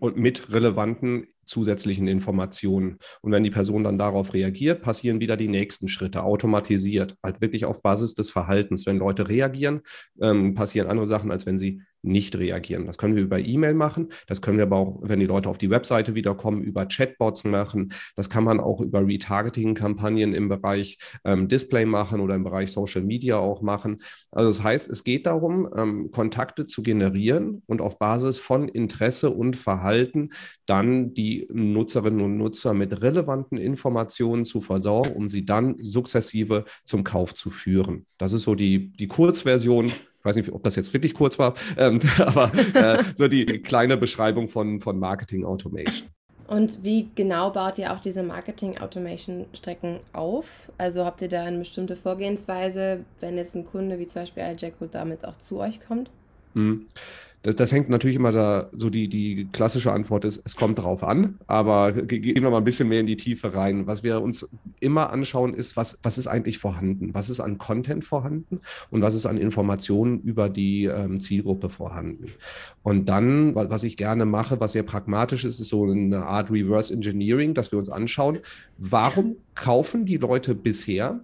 und 0.00 0.16
mit 0.16 0.52
relevanten 0.52 1.28
zusätzlichen 1.46 2.08
Informationen. 2.08 2.98
Und 3.22 3.32
wenn 3.32 3.44
die 3.44 3.50
Person 3.50 3.84
dann 3.84 3.98
darauf 3.98 4.34
reagiert, 4.34 4.82
passieren 4.82 5.20
wieder 5.20 5.36
die 5.36 5.48
nächsten 5.48 5.88
Schritte, 5.88 6.22
automatisiert, 6.22 7.16
halt 7.22 7.40
wirklich 7.40 7.64
auf 7.64 7.82
Basis 7.82 8.14
des 8.14 8.30
Verhaltens. 8.30 8.86
Wenn 8.86 8.98
Leute 8.98 9.28
reagieren, 9.28 9.80
ähm, 10.20 10.54
passieren 10.54 10.88
andere 10.88 11.06
Sachen, 11.06 11.30
als 11.30 11.46
wenn 11.46 11.58
sie 11.58 11.82
nicht 12.02 12.36
reagieren. 12.36 12.86
Das 12.86 12.98
können 12.98 13.16
wir 13.16 13.22
über 13.22 13.38
E-Mail 13.38 13.74
machen. 13.74 14.08
Das 14.26 14.40
können 14.40 14.58
wir 14.58 14.64
aber 14.64 14.76
auch, 14.76 14.98
wenn 15.02 15.20
die 15.20 15.26
Leute 15.26 15.48
auf 15.48 15.58
die 15.58 15.70
Webseite 15.70 16.14
wiederkommen, 16.14 16.62
über 16.62 16.86
Chatbots 16.86 17.44
machen. 17.44 17.92
Das 18.14 18.30
kann 18.30 18.44
man 18.44 18.60
auch 18.60 18.80
über 18.80 19.06
Retargeting-Kampagnen 19.06 20.34
im 20.34 20.48
Bereich 20.48 20.98
ähm, 21.24 21.48
Display 21.48 21.84
machen 21.86 22.20
oder 22.20 22.34
im 22.34 22.44
Bereich 22.44 22.72
Social 22.72 23.02
Media 23.02 23.38
auch 23.38 23.62
machen. 23.62 23.96
Also 24.30 24.50
das 24.50 24.62
heißt, 24.62 24.88
es 24.88 25.04
geht 25.04 25.26
darum, 25.26 25.68
ähm, 25.76 26.10
Kontakte 26.10 26.66
zu 26.66 26.82
generieren 26.82 27.62
und 27.66 27.80
auf 27.80 27.98
Basis 27.98 28.38
von 28.38 28.68
Interesse 28.68 29.30
und 29.30 29.56
Verhalten 29.56 30.30
dann 30.66 31.14
die 31.14 31.46
Nutzerinnen 31.52 32.20
und 32.20 32.36
Nutzer 32.36 32.74
mit 32.74 33.02
relevanten 33.02 33.58
Informationen 33.58 34.44
zu 34.44 34.60
versorgen, 34.60 35.12
um 35.12 35.28
sie 35.28 35.44
dann 35.44 35.76
sukzessive 35.80 36.64
zum 36.84 37.04
Kauf 37.04 37.34
zu 37.34 37.50
führen. 37.50 38.06
Das 38.18 38.32
ist 38.32 38.42
so 38.42 38.54
die, 38.54 38.92
die 38.92 39.08
Kurzversion 39.08 39.92
weiß 40.26 40.36
nicht, 40.36 40.52
ob 40.52 40.62
das 40.62 40.76
jetzt 40.76 40.92
wirklich 40.92 41.14
kurz 41.14 41.38
war, 41.38 41.54
ähm, 41.76 42.00
aber 42.18 42.52
äh, 42.74 43.02
so 43.14 43.28
die 43.28 43.46
kleine 43.46 43.96
Beschreibung 43.96 44.48
von, 44.48 44.80
von 44.80 44.98
Marketing 44.98 45.44
Automation. 45.44 46.08
Und 46.48 46.84
wie 46.84 47.08
genau 47.14 47.50
baut 47.50 47.78
ihr 47.78 47.92
auch 47.92 47.98
diese 47.98 48.22
Marketing 48.22 48.78
Automation 48.78 49.46
Strecken 49.52 49.98
auf? 50.12 50.70
Also 50.78 51.04
habt 51.04 51.20
ihr 51.20 51.28
da 51.28 51.44
eine 51.44 51.58
bestimmte 51.58 51.96
Vorgehensweise, 51.96 53.04
wenn 53.20 53.36
jetzt 53.36 53.56
ein 53.56 53.64
Kunde 53.64 53.98
wie 53.98 54.06
zum 54.06 54.22
Beispiel 54.22 54.44
Algeco 54.44 54.86
damit 54.86 55.24
auch 55.24 55.36
zu 55.38 55.58
euch 55.58 55.80
kommt? 55.80 56.10
Mhm. 56.54 56.86
Das, 57.46 57.54
das, 57.54 57.70
hängt 57.70 57.88
natürlich 57.88 58.16
immer 58.16 58.32
da, 58.32 58.68
so 58.72 58.90
die, 58.90 59.06
die 59.06 59.46
klassische 59.52 59.92
Antwort 59.92 60.24
ist, 60.24 60.42
es 60.44 60.56
kommt 60.56 60.80
drauf 60.80 61.04
an, 61.04 61.38
aber 61.46 61.92
gehen 61.92 62.42
wir 62.42 62.50
mal 62.50 62.58
ein 62.58 62.64
bisschen 62.64 62.88
mehr 62.88 62.98
in 62.98 63.06
die 63.06 63.16
Tiefe 63.16 63.54
rein. 63.54 63.86
Was 63.86 64.02
wir 64.02 64.20
uns 64.20 64.48
immer 64.80 65.10
anschauen, 65.10 65.54
ist, 65.54 65.76
was, 65.76 65.96
was 66.02 66.18
ist 66.18 66.26
eigentlich 66.26 66.58
vorhanden? 66.58 67.14
Was 67.14 67.30
ist 67.30 67.38
an 67.38 67.56
Content 67.56 68.04
vorhanden 68.04 68.62
und 68.90 69.00
was 69.00 69.14
ist 69.14 69.26
an 69.26 69.38
Informationen 69.38 70.20
über 70.22 70.48
die 70.48 70.86
ähm, 70.86 71.20
Zielgruppe 71.20 71.70
vorhanden? 71.70 72.32
Und 72.82 73.08
dann, 73.08 73.54
was 73.54 73.84
ich 73.84 73.96
gerne 73.96 74.24
mache, 74.24 74.58
was 74.58 74.72
sehr 74.72 74.82
pragmatisch 74.82 75.44
ist, 75.44 75.60
ist 75.60 75.68
so 75.68 75.88
eine 75.88 76.26
Art 76.26 76.50
Reverse 76.50 76.92
Engineering, 76.92 77.54
dass 77.54 77.70
wir 77.70 77.78
uns 77.78 77.90
anschauen, 77.90 78.40
warum 78.76 79.36
kaufen 79.54 80.04
die 80.04 80.16
Leute 80.16 80.56
bisher 80.56 81.20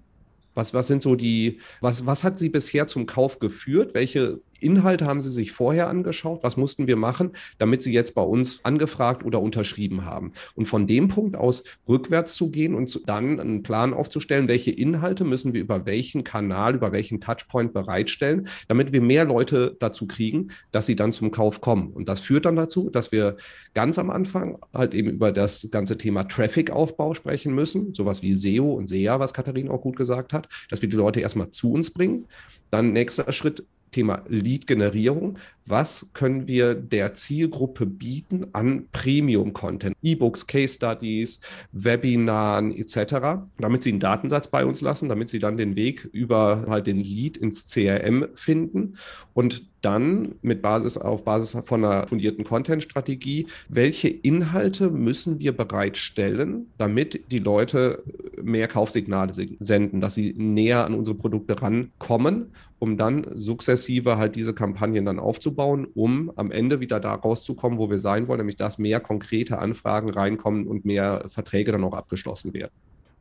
was, 0.54 0.74
was 0.74 0.86
sind 0.86 1.02
so 1.02 1.16
die, 1.16 1.60
was, 1.80 2.04
was 2.04 2.24
hat 2.24 2.38
sie 2.38 2.50
bisher 2.50 2.86
zum 2.86 3.06
Kauf 3.06 3.38
geführt? 3.38 3.94
Welche 3.94 4.40
Inhalte 4.62 5.06
haben 5.06 5.20
Sie 5.20 5.30
sich 5.30 5.52
vorher 5.52 5.88
angeschaut? 5.88 6.42
Was 6.42 6.56
mussten 6.56 6.86
wir 6.86 6.96
machen, 6.96 7.32
damit 7.58 7.82
Sie 7.82 7.92
jetzt 7.92 8.14
bei 8.14 8.22
uns 8.22 8.64
angefragt 8.64 9.24
oder 9.24 9.40
unterschrieben 9.40 10.04
haben? 10.04 10.32
Und 10.54 10.66
von 10.66 10.86
dem 10.86 11.08
Punkt 11.08 11.36
aus 11.36 11.64
rückwärts 11.88 12.34
zu 12.34 12.50
gehen 12.50 12.74
und 12.74 13.08
dann 13.08 13.40
einen 13.40 13.62
Plan 13.62 13.94
aufzustellen, 13.94 14.48
welche 14.48 14.70
Inhalte 14.70 15.24
müssen 15.24 15.52
wir 15.52 15.60
über 15.60 15.86
welchen 15.86 16.24
Kanal, 16.24 16.74
über 16.74 16.92
welchen 16.92 17.20
Touchpoint 17.20 17.72
bereitstellen, 17.72 18.48
damit 18.68 18.92
wir 18.92 19.00
mehr 19.00 19.24
Leute 19.24 19.76
dazu 19.80 20.06
kriegen, 20.06 20.48
dass 20.70 20.86
sie 20.86 20.96
dann 20.96 21.12
zum 21.12 21.30
Kauf 21.30 21.60
kommen. 21.60 21.92
Und 21.92 22.08
das 22.08 22.20
führt 22.20 22.44
dann 22.44 22.56
dazu, 22.56 22.90
dass 22.90 23.12
wir 23.12 23.36
ganz 23.74 23.98
am 23.98 24.10
Anfang 24.10 24.58
halt 24.72 24.94
eben 24.94 25.10
über 25.10 25.32
das 25.32 25.68
ganze 25.70 25.96
Thema 25.98 26.24
Traffic-Aufbau 26.24 27.14
sprechen 27.14 27.54
müssen, 27.54 27.94
sowas 27.94 28.22
wie 28.22 28.36
SEO 28.36 28.72
und 28.72 28.88
SEA, 28.88 29.18
was 29.18 29.34
Katharina 29.34 29.70
auch 29.70 29.80
gut 29.80 29.96
gesagt 29.96 30.32
hat, 30.32 30.48
dass 30.70 30.82
wir 30.82 30.88
die 30.88 30.96
Leute 30.96 31.20
erstmal 31.20 31.50
zu 31.50 31.72
uns 31.72 31.90
bringen. 31.90 32.26
Dann 32.70 32.92
nächster 32.92 33.30
Schritt, 33.32 33.64
Thema 33.92 34.24
Lead-Generierung. 34.28 35.38
Was 35.66 36.08
können 36.12 36.48
wir 36.48 36.74
der 36.74 37.14
Zielgruppe 37.14 37.86
bieten 37.86 38.46
an 38.52 38.88
Premium-Content, 38.90 39.96
E-Books, 40.02 40.46
Case 40.48 40.74
Studies, 40.74 41.40
Webinaren 41.70 42.76
etc., 42.76 43.44
damit 43.58 43.84
sie 43.84 43.90
einen 43.90 44.00
Datensatz 44.00 44.48
bei 44.48 44.64
uns 44.64 44.80
lassen, 44.80 45.08
damit 45.08 45.30
sie 45.30 45.38
dann 45.38 45.56
den 45.56 45.76
Weg 45.76 46.08
über 46.12 46.64
halt 46.68 46.88
den 46.88 46.98
Lead 46.98 47.36
ins 47.36 47.66
CRM 47.66 48.26
finden 48.34 48.96
und 49.34 49.66
dann 49.82 50.36
mit 50.42 50.62
Basis 50.62 50.96
auf 50.96 51.24
Basis 51.24 51.56
von 51.64 51.84
einer 51.84 52.06
fundierten 52.06 52.44
Content-Strategie, 52.44 53.46
welche 53.68 54.08
Inhalte 54.08 54.90
müssen 54.90 55.40
wir 55.40 55.56
bereitstellen, 55.56 56.66
damit 56.78 57.30
die 57.30 57.38
Leute 57.38 58.02
mehr 58.42 58.68
Kaufsignale 58.68 59.32
senden, 59.60 60.00
dass 60.00 60.14
sie 60.14 60.34
näher 60.36 60.84
an 60.84 60.94
unsere 60.94 61.16
Produkte 61.16 61.60
rankommen, 61.60 62.52
um 62.78 62.96
dann 62.96 63.26
sukzessive 63.34 64.16
halt 64.16 64.36
diese 64.36 64.54
Kampagnen 64.54 65.04
dann 65.04 65.18
aufzubauen, 65.18 65.86
um 65.94 66.32
am 66.36 66.50
Ende 66.50 66.80
wieder 66.80 67.00
da 67.00 67.14
rauszukommen, 67.14 67.78
wo 67.78 67.90
wir 67.90 67.98
sein 67.98 68.28
wollen, 68.28 68.38
nämlich 68.38 68.56
dass 68.56 68.78
mehr 68.78 69.00
konkrete 69.00 69.58
Anfragen 69.58 70.10
reinkommen 70.10 70.66
und 70.66 70.84
mehr 70.84 71.24
Verträge 71.28 71.72
dann 71.72 71.84
auch 71.84 71.94
abgeschlossen 71.94 72.52
werden. 72.54 72.72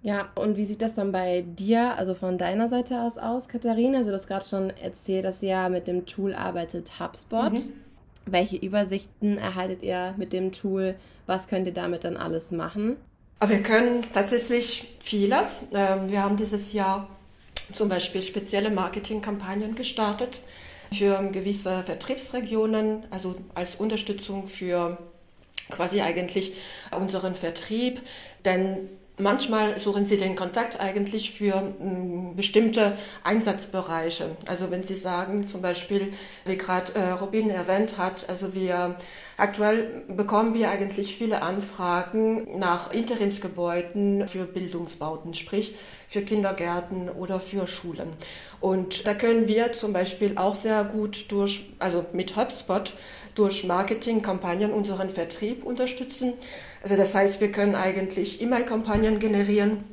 Ja, 0.03 0.29
und 0.35 0.57
wie 0.57 0.65
sieht 0.65 0.81
das 0.81 0.95
dann 0.95 1.11
bei 1.11 1.43
dir, 1.47 1.95
also 1.95 2.15
von 2.15 2.39
deiner 2.39 2.69
Seite 2.69 3.01
aus 3.01 3.19
aus, 3.19 3.47
Katharina? 3.47 3.99
Also 3.99 4.09
du 4.09 4.15
hast 4.15 4.27
gerade 4.27 4.45
schon 4.45 4.69
erzählt, 4.71 5.25
dass 5.25 5.43
ihr 5.43 5.49
ja 5.49 5.69
mit 5.69 5.87
dem 5.87 6.07
Tool 6.07 6.33
arbeitet, 6.33 6.99
HubSpot. 6.99 7.53
Mhm. 7.53 7.73
Welche 8.25 8.57
Übersichten 8.57 9.37
erhaltet 9.37 9.83
ihr 9.83 10.15
mit 10.17 10.33
dem 10.33 10.51
Tool? 10.51 10.95
Was 11.27 11.47
könnt 11.47 11.67
ihr 11.67 11.73
damit 11.73 12.03
dann 12.03 12.17
alles 12.17 12.51
machen? 12.51 12.97
Wir 13.47 13.63
können 13.63 14.03
tatsächlich 14.13 14.87
vieles. 14.99 15.63
Ähm, 15.73 16.11
wir 16.11 16.21
haben 16.21 16.37
dieses 16.37 16.73
Jahr 16.73 17.09
zum 17.73 17.89
Beispiel 17.89 18.21
spezielle 18.21 18.69
Marketingkampagnen 18.69 19.73
gestartet 19.73 20.39
für 20.93 21.17
gewisse 21.31 21.81
Vertriebsregionen, 21.83 23.05
also 23.09 23.35
als 23.55 23.75
Unterstützung 23.75 24.47
für 24.47 24.99
quasi 25.71 26.01
eigentlich 26.01 26.53
unseren 26.95 27.33
Vertrieb. 27.33 28.01
Denn 28.45 28.89
Manchmal 29.21 29.79
suchen 29.79 30.03
Sie 30.03 30.17
den 30.17 30.35
Kontakt 30.35 30.79
eigentlich 30.79 31.31
für 31.31 31.61
mm, 31.61 32.35
bestimmte 32.35 32.97
Einsatzbereiche. 33.23 34.35
Also 34.47 34.71
wenn 34.71 34.81
Sie 34.81 34.95
sagen, 34.95 35.45
zum 35.45 35.61
Beispiel, 35.61 36.13
wie 36.45 36.57
gerade 36.57 36.95
äh, 36.95 37.11
Robin 37.11 37.51
erwähnt 37.51 37.99
hat, 37.99 38.27
also 38.27 38.55
wir 38.55 38.95
aktuell 39.37 40.03
bekommen 40.07 40.55
wir 40.55 40.71
eigentlich 40.71 41.15
viele 41.15 41.43
Anfragen 41.43 42.57
nach 42.57 42.91
Interimsgebäuden 42.91 44.27
für 44.27 44.45
Bildungsbauten, 44.45 45.35
sprich 45.35 45.75
für 46.07 46.23
Kindergärten 46.23 47.09
oder 47.09 47.39
für 47.39 47.67
Schulen. 47.67 48.13
Und 48.59 49.07
da 49.07 49.13
können 49.13 49.47
wir 49.47 49.71
zum 49.73 49.93
Beispiel 49.93 50.37
auch 50.37 50.55
sehr 50.55 50.83
gut 50.83 51.31
durch, 51.31 51.69
also 51.79 52.05
mit 52.11 52.35
HubSpot, 52.35 52.93
durch 53.35 53.63
Marketingkampagnen 53.63 54.71
unseren 54.71 55.09
Vertrieb 55.09 55.63
unterstützen. 55.63 56.33
Also 56.83 56.95
das 56.95 57.13
heißt, 57.15 57.41
wir 57.41 57.51
können 57.51 57.75
eigentlich 57.75 58.41
E-Mail-Kampagnen 58.41 59.19
generieren. 59.19 59.83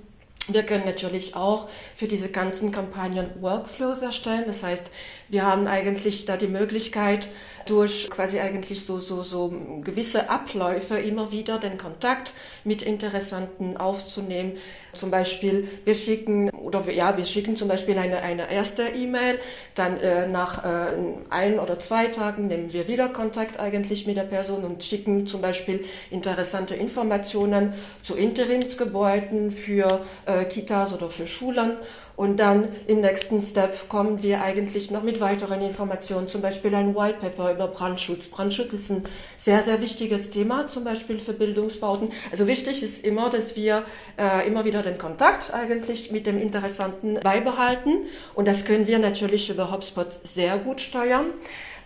Wir 0.50 0.62
können 0.62 0.86
natürlich 0.86 1.36
auch 1.36 1.68
für 1.96 2.08
diese 2.08 2.30
ganzen 2.30 2.72
Kampagnen 2.72 3.28
Workflows 3.40 4.00
erstellen. 4.00 4.44
Das 4.46 4.62
heißt, 4.62 4.90
wir 5.28 5.44
haben 5.44 5.66
eigentlich 5.66 6.24
da 6.24 6.38
die 6.38 6.46
Möglichkeit, 6.46 7.28
durch 7.68 8.08
quasi 8.10 8.40
eigentlich 8.40 8.84
so, 8.84 8.98
so, 8.98 9.22
so 9.22 9.52
gewisse 9.82 10.30
Abläufe 10.30 10.98
immer 10.98 11.32
wieder 11.32 11.58
den 11.58 11.78
Kontakt 11.78 12.32
mit 12.64 12.82
Interessanten 12.82 13.76
aufzunehmen. 13.76 14.52
Zum 14.94 15.10
Beispiel, 15.10 15.68
wir 15.84 15.94
schicken, 15.94 16.50
oder 16.50 16.90
ja, 16.90 17.16
wir 17.16 17.24
schicken 17.24 17.56
zum 17.56 17.68
Beispiel 17.68 17.98
eine, 17.98 18.22
eine 18.22 18.50
erste 18.50 18.82
E-Mail, 18.88 19.38
dann 19.74 19.98
äh, 19.98 20.26
nach 20.26 20.64
äh, 20.64 20.92
ein 21.30 21.58
oder 21.58 21.78
zwei 21.78 22.06
Tagen 22.06 22.46
nehmen 22.46 22.72
wir 22.72 22.88
wieder 22.88 23.08
Kontakt 23.08 23.60
eigentlich 23.60 24.06
mit 24.06 24.16
der 24.16 24.22
Person 24.22 24.64
und 24.64 24.82
schicken 24.82 25.26
zum 25.26 25.40
Beispiel 25.40 25.84
interessante 26.10 26.74
Informationen 26.74 27.74
zu 28.02 28.16
Interimsgebäuden 28.16 29.50
für 29.52 30.04
äh, 30.26 30.44
Kitas 30.44 30.92
oder 30.92 31.08
für 31.08 31.26
Schulen 31.26 31.78
und 32.18 32.38
dann 32.38 32.68
im 32.88 33.00
nächsten 33.00 33.40
Step 33.42 33.88
kommen 33.88 34.24
wir 34.24 34.42
eigentlich 34.42 34.90
noch 34.90 35.04
mit 35.04 35.20
weiteren 35.20 35.62
Informationen, 35.62 36.26
zum 36.26 36.42
Beispiel 36.42 36.74
ein 36.74 36.96
White 36.96 37.18
Paper 37.20 37.52
über 37.52 37.68
Brandschutz. 37.68 38.26
Brandschutz 38.26 38.72
ist 38.72 38.90
ein 38.90 39.04
sehr, 39.38 39.62
sehr 39.62 39.80
wichtiges 39.80 40.28
Thema, 40.28 40.66
zum 40.66 40.82
Beispiel 40.82 41.20
für 41.20 41.32
Bildungsbauten. 41.32 42.10
Also 42.32 42.48
wichtig 42.48 42.82
ist 42.82 43.04
immer, 43.04 43.30
dass 43.30 43.54
wir 43.54 43.84
äh, 44.18 44.48
immer 44.48 44.64
wieder 44.64 44.82
den 44.82 44.98
Kontakt 44.98 45.54
eigentlich 45.54 46.10
mit 46.10 46.26
dem 46.26 46.40
Interessanten 46.40 47.20
beibehalten. 47.20 48.06
Und 48.34 48.48
das 48.48 48.64
können 48.64 48.88
wir 48.88 48.98
natürlich 48.98 49.48
über 49.48 49.70
HubSpot 49.70 50.08
sehr 50.24 50.58
gut 50.58 50.80
steuern. 50.80 51.26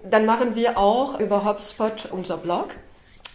Dann 0.02 0.24
machen 0.24 0.54
wir 0.54 0.78
auch 0.78 1.20
über 1.20 1.44
HubSpot 1.44 2.08
unser 2.10 2.38
Blog. 2.38 2.70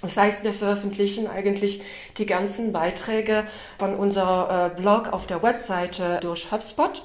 Das 0.02 0.16
heißt, 0.16 0.44
wir 0.44 0.54
veröffentlichen 0.54 1.28
eigentlich 1.28 1.82
die 2.20 2.28
ganzen 2.28 2.72
Beiträge 2.72 3.46
von 3.80 3.96
unserer 3.96 4.72
äh, 4.72 4.80
Blog 4.80 5.12
auf 5.12 5.26
der 5.26 5.42
Webseite 5.42 6.20
durch 6.22 6.52
HubSpot. 6.52 7.04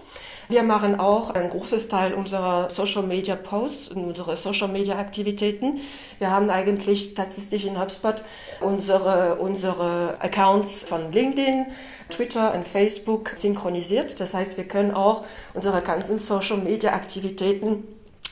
Wir 0.50 0.62
machen 0.62 1.00
auch 1.00 1.30
ein 1.30 1.48
großes 1.48 1.88
Teil 1.88 2.12
unserer 2.12 2.68
Social 2.68 3.04
Media 3.04 3.34
Posts 3.34 3.88
und 3.88 4.04
unsere 4.04 4.36
Social 4.36 4.68
Media 4.68 4.98
Aktivitäten. 4.98 5.80
Wir 6.18 6.30
haben 6.30 6.50
eigentlich 6.50 7.14
tatsächlich 7.14 7.66
in 7.66 7.80
HubSpot 7.80 8.22
unsere, 8.60 9.36
unsere 9.36 10.16
Accounts 10.20 10.82
von 10.82 11.10
LinkedIn, 11.10 11.66
Twitter 12.10 12.52
und 12.52 12.68
Facebook 12.68 13.32
synchronisiert. 13.36 14.20
Das 14.20 14.34
heißt, 14.34 14.58
wir 14.58 14.68
können 14.68 14.90
auch 14.90 15.24
unsere 15.54 15.80
ganzen 15.80 16.18
Social 16.18 16.58
Media 16.58 16.92
Aktivitäten 16.92 17.84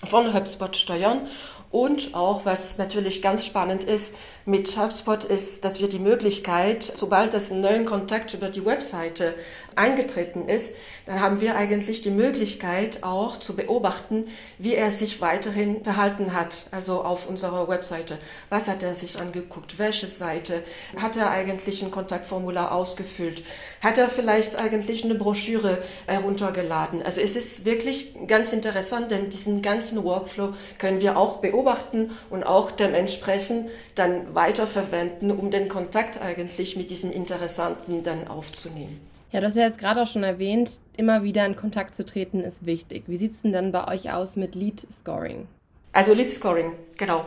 von 0.05 0.35
HubSpot 0.35 0.77
steuern 0.77 1.29
Und 1.71 2.15
auch, 2.15 2.45
was 2.45 2.79
natürlich 2.79 3.23
ganz 3.23 3.47
spannend 3.47 3.85
ist 3.85 4.13
mit 4.45 4.77
HubSpot, 4.77 5.25
ist, 5.25 5.65
dass 5.65 5.81
wir 5.81 5.89
die 5.89 5.99
Möglichkeit, 5.99 6.93
sobald 6.95 7.35
das 7.35 7.51
ein 7.51 7.61
neuen 7.61 7.85
Kontakt 7.85 8.35
über 8.35 8.49
die 8.49 8.65
Webseite 8.65 9.35
eingetreten 9.77 10.49
ist, 10.49 10.71
dann 11.07 11.21
haben 11.21 11.41
wir 11.41 11.57
eigentlich 11.57 12.01
die 12.01 12.11
Möglichkeit 12.11 13.03
auch 13.03 13.39
zu 13.39 13.57
beobachten, 13.57 14.27
wie 14.59 14.75
er 14.75 14.91
sich 14.91 15.21
weiterhin 15.21 15.83
verhalten 15.83 16.35
hat, 16.35 16.67
also 16.71 17.03
auf 17.03 17.29
unserer 17.29 17.69
Webseite. 17.69 18.19
Was 18.49 18.69
hat 18.69 18.83
er 18.83 18.95
sich 18.95 19.19
angeguckt? 19.19 19.79
Welche 19.79 20.07
Seite? 20.07 20.63
Hat 20.97 21.17
er 21.17 21.31
eigentlich 21.31 21.83
ein 21.83 21.91
Kontaktformular 21.91 22.73
ausgefüllt? 22.73 23.43
Hat 23.81 23.99
er 23.99 24.09
vielleicht 24.09 24.57
eigentlich 24.57 25.05
eine 25.05 25.15
Broschüre 25.15 25.79
heruntergeladen? 26.07 27.03
Also 27.03 27.21
es 27.21 27.37
ist 27.37 27.65
wirklich 27.65 28.15
ganz 28.27 28.53
interessant, 28.53 29.11
denn 29.11 29.31
diesen 29.31 29.63
ganzen 29.63 30.03
Workflow 30.05 30.55
können 30.79 31.01
wir 31.01 31.17
auch 31.17 31.39
beobachten 31.39 32.11
und 32.29 32.45
auch 32.45 32.71
dementsprechend 32.71 33.71
dann 33.95 34.30
weiterverwenden, 34.35 35.31
um 35.31 35.51
den 35.51 35.69
Kontakt 35.69 36.21
eigentlich 36.21 36.77
mit 36.77 36.91
diesem 36.91 37.11
Interessanten 37.11 38.03
dann 38.03 38.29
aufzunehmen. 38.29 39.01
Ja, 39.33 39.41
du 39.41 39.47
hast 39.47 39.57
ja 39.57 39.65
jetzt 39.65 39.79
gerade 39.79 40.03
auch 40.03 40.07
schon 40.09 40.25
erwähnt, 40.25 40.81
immer 40.97 41.23
wieder 41.23 41.47
in 41.47 41.55
Kontakt 41.55 41.95
zu 41.95 42.05
treten 42.05 42.41
ist 42.41 42.67
wichtig. 42.67 43.05
Wie 43.07 43.17
sieht 43.17 43.33
es 43.33 43.43
denn 43.43 43.53
dann 43.53 43.71
bei 43.71 43.87
euch 43.87 44.13
aus 44.13 44.37
mit 44.37 44.55
Lead 44.55 44.87
Scoring? 44.93 45.47
Also 45.93 46.15
Lead 46.15 46.33
Scoring, 46.33 46.73
genau. 46.97 47.25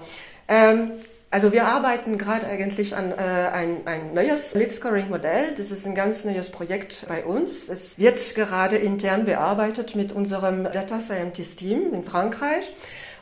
Ähm, 0.49 0.91
also 1.33 1.51
wir 1.51 1.65
arbeiten 1.65 2.17
gerade 2.17 2.45
eigentlich 2.45 2.95
an 2.95 3.11
äh, 3.11 3.15
ein, 3.15 3.87
ein 3.87 4.13
neues 4.13 4.53
Lead 4.53 4.71
Scoring 4.71 5.09
Modell. 5.09 5.53
Das 5.55 5.71
ist 5.71 5.87
ein 5.87 5.95
ganz 5.95 6.25
neues 6.25 6.51
Projekt 6.51 7.05
bei 7.07 7.25
uns. 7.25 7.69
Es 7.69 7.97
wird 7.97 8.35
gerade 8.35 8.75
intern 8.75 9.25
bearbeitet 9.25 9.95
mit 9.95 10.11
unserem 10.11 10.65
Data 10.65 11.01
Scientist 11.01 11.57
Team 11.57 11.91
in 11.93 12.03
Frankreich. 12.03 12.71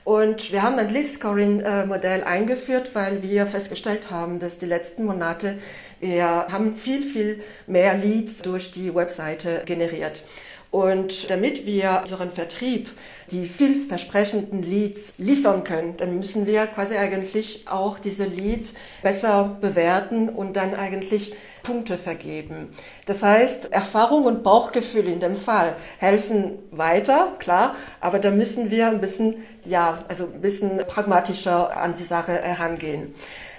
Und 0.03 0.51
wir 0.51 0.63
haben 0.63 0.79
ein 0.79 0.89
Lead-Scoring-Modell 0.89 2.23
eingeführt, 2.23 2.91
weil 2.93 3.21
wir 3.21 3.45
festgestellt 3.45 4.09
haben, 4.09 4.39
dass 4.39 4.57
die 4.57 4.65
letzten 4.65 5.05
Monate 5.05 5.57
wir 5.99 6.25
haben 6.25 6.75
viel, 6.75 7.03
viel 7.03 7.43
mehr 7.67 7.95
Leads 7.95 8.41
durch 8.41 8.71
die 8.71 8.93
Webseite 8.95 9.61
generiert. 9.65 10.23
Und 10.71 11.29
damit 11.29 11.65
wir 11.65 11.99
unseren 12.01 12.31
Vertrieb 12.31 12.89
die 13.29 13.45
vielversprechenden 13.45 14.63
Leads 14.63 15.11
liefern 15.17 15.65
können, 15.65 15.97
dann 15.97 16.15
müssen 16.15 16.47
wir 16.47 16.65
quasi 16.67 16.95
eigentlich 16.95 17.65
auch 17.67 17.99
diese 17.99 18.23
Leads 18.23 18.73
besser 19.03 19.57
bewerten 19.59 20.29
und 20.29 20.55
dann 20.55 20.73
eigentlich 20.73 21.33
Punkte 21.63 21.97
vergeben. 21.97 22.69
Das 23.05 23.21
heißt, 23.21 23.73
Erfahrung 23.73 24.23
und 24.23 24.43
Bauchgefühl 24.43 25.09
in 25.09 25.19
dem 25.19 25.35
Fall 25.35 25.75
helfen 25.99 26.59
weiter, 26.71 27.33
klar, 27.37 27.75
aber 27.99 28.19
da 28.19 28.31
müssen 28.31 28.71
wir 28.71 28.87
ein 28.87 29.01
bisschen, 29.01 29.43
ja, 29.65 30.05
also 30.07 30.23
ein 30.23 30.39
bisschen 30.39 30.77
pragmatischer 30.87 31.75
an 31.75 31.93
die 31.93 32.03
Sache 32.03 32.31
herangehen. 32.31 33.13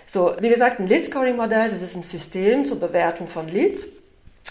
So, 0.07 0.35
wie 0.41 0.49
gesagt, 0.49 0.81
ein 0.81 0.87
Lead-Scoring-Modell, 0.87 1.71
das 1.71 1.83
ist 1.83 1.95
ein 1.95 2.03
System 2.03 2.65
zur 2.65 2.81
Bewertung 2.81 3.29
von 3.29 3.49
Leads. 3.49 3.87